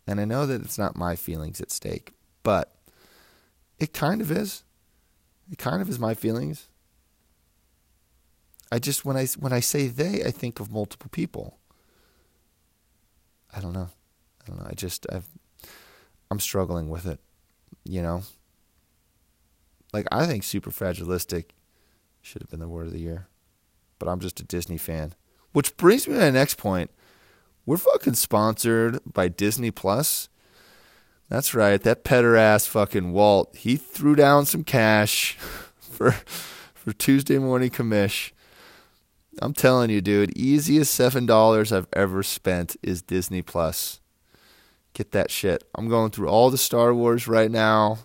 And 0.06 0.20
I 0.20 0.26
know 0.26 0.44
that 0.44 0.60
it's 0.60 0.76
not 0.76 0.94
my 0.94 1.16
feelings 1.16 1.58
at 1.58 1.70
stake, 1.70 2.12
but 2.42 2.76
it 3.78 3.94
kind 3.94 4.20
of 4.20 4.30
is. 4.30 4.62
It 5.50 5.58
kind 5.58 5.80
of 5.80 5.88
is 5.88 5.98
my 5.98 6.14
feelings. 6.14 6.68
I 8.70 8.78
just 8.78 9.04
when 9.04 9.16
I 9.16 9.26
when 9.38 9.52
I 9.52 9.60
say 9.60 9.86
they, 9.86 10.24
I 10.24 10.30
think 10.30 10.60
of 10.60 10.72
multiple 10.72 11.08
people. 11.10 11.58
I 13.54 13.60
don't 13.60 13.72
know. 13.72 13.88
I 14.42 14.48
don't 14.48 14.58
know. 14.58 14.66
I 14.68 14.74
just 14.74 15.06
I've 15.10 15.28
I'm 16.30 16.40
struggling 16.40 16.88
with 16.90 17.06
it, 17.06 17.20
you 17.84 18.02
know. 18.02 18.22
Like 19.92 20.06
I 20.10 20.26
think 20.26 20.42
super 20.42 20.70
Superfragilistic 20.70 21.46
should 22.20 22.42
have 22.42 22.50
been 22.50 22.60
the 22.60 22.68
word 22.68 22.86
of 22.86 22.92
the 22.92 23.00
year. 23.00 23.28
But 23.98 24.08
I'm 24.08 24.20
just 24.20 24.40
a 24.40 24.44
Disney 24.44 24.78
fan. 24.78 25.14
Which 25.52 25.76
brings 25.76 26.06
me 26.06 26.14
to 26.14 26.20
my 26.20 26.30
next 26.30 26.58
point. 26.58 26.90
We're 27.64 27.78
fucking 27.78 28.14
sponsored 28.14 29.00
by 29.10 29.28
Disney 29.28 29.70
Plus. 29.70 30.28
That's 31.28 31.54
right. 31.54 31.82
That 31.82 32.04
petter 32.04 32.36
ass 32.36 32.66
fucking 32.66 33.12
Walt, 33.12 33.56
he 33.56 33.76
threw 33.76 34.14
down 34.14 34.46
some 34.46 34.64
cash 34.64 35.32
for 35.78 36.12
for 36.74 36.92
Tuesday 36.92 37.38
morning 37.38 37.70
commish. 37.70 38.32
I'm 39.42 39.52
telling 39.52 39.90
you, 39.90 40.00
dude, 40.00 40.36
easiest 40.36 40.94
seven 40.94 41.26
dollars 41.26 41.72
I've 41.72 41.88
ever 41.92 42.22
spent 42.22 42.76
is 42.82 43.02
Disney 43.02 43.42
Plus. 43.42 44.00
Get 44.94 45.12
that 45.12 45.30
shit. 45.30 45.64
I'm 45.74 45.88
going 45.88 46.10
through 46.10 46.28
all 46.28 46.48
the 46.48 46.56
Star 46.56 46.94
Wars 46.94 47.28
right 47.28 47.50
now. 47.50 47.98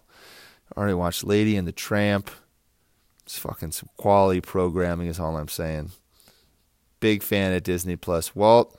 I 0.75 0.79
already 0.79 0.93
watched 0.95 1.23
Lady 1.23 1.55
and 1.55 1.67
the 1.67 1.71
Tramp. 1.71 2.29
It's 3.23 3.37
fucking 3.37 3.71
some 3.71 3.89
quality 3.97 4.41
programming 4.41 5.07
is 5.07 5.19
all 5.19 5.37
I'm 5.37 5.47
saying. 5.47 5.91
Big 6.99 7.23
fan 7.23 7.53
of 7.53 7.63
Disney 7.63 7.95
Plus. 7.95 8.35
Walt, 8.35 8.77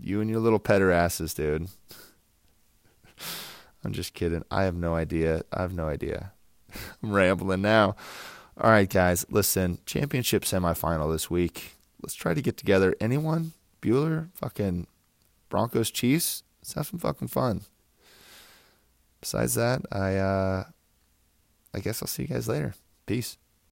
you 0.00 0.20
and 0.20 0.30
your 0.30 0.40
little 0.40 0.58
petter 0.58 0.90
asses, 0.90 1.34
dude. 1.34 1.68
I'm 3.84 3.92
just 3.92 4.14
kidding. 4.14 4.44
I 4.50 4.64
have 4.64 4.74
no 4.74 4.94
idea. 4.94 5.42
I 5.52 5.62
have 5.62 5.74
no 5.74 5.88
idea. 5.88 6.32
I'm 7.02 7.12
rambling 7.12 7.62
now. 7.62 7.96
All 8.60 8.70
right, 8.70 8.88
guys, 8.88 9.24
listen. 9.30 9.78
Championship 9.86 10.42
semifinal 10.44 11.10
this 11.10 11.30
week. 11.30 11.76
Let's 12.02 12.14
try 12.14 12.34
to 12.34 12.42
get 12.42 12.56
together. 12.56 12.94
Anyone? 13.00 13.52
Bueller? 13.80 14.28
Fucking 14.34 14.86
Broncos 15.48 15.90
Chiefs? 15.90 16.42
Let's 16.60 16.74
have 16.74 16.86
some 16.86 16.98
fucking 16.98 17.28
fun. 17.28 17.62
Besides 19.20 19.54
that, 19.54 19.82
I 19.92 20.16
uh 20.16 20.64
I 21.74 21.80
guess 21.80 22.02
I'll 22.02 22.08
see 22.08 22.22
you 22.22 22.28
guys 22.28 22.48
later. 22.48 22.74
Peace. 23.06 23.38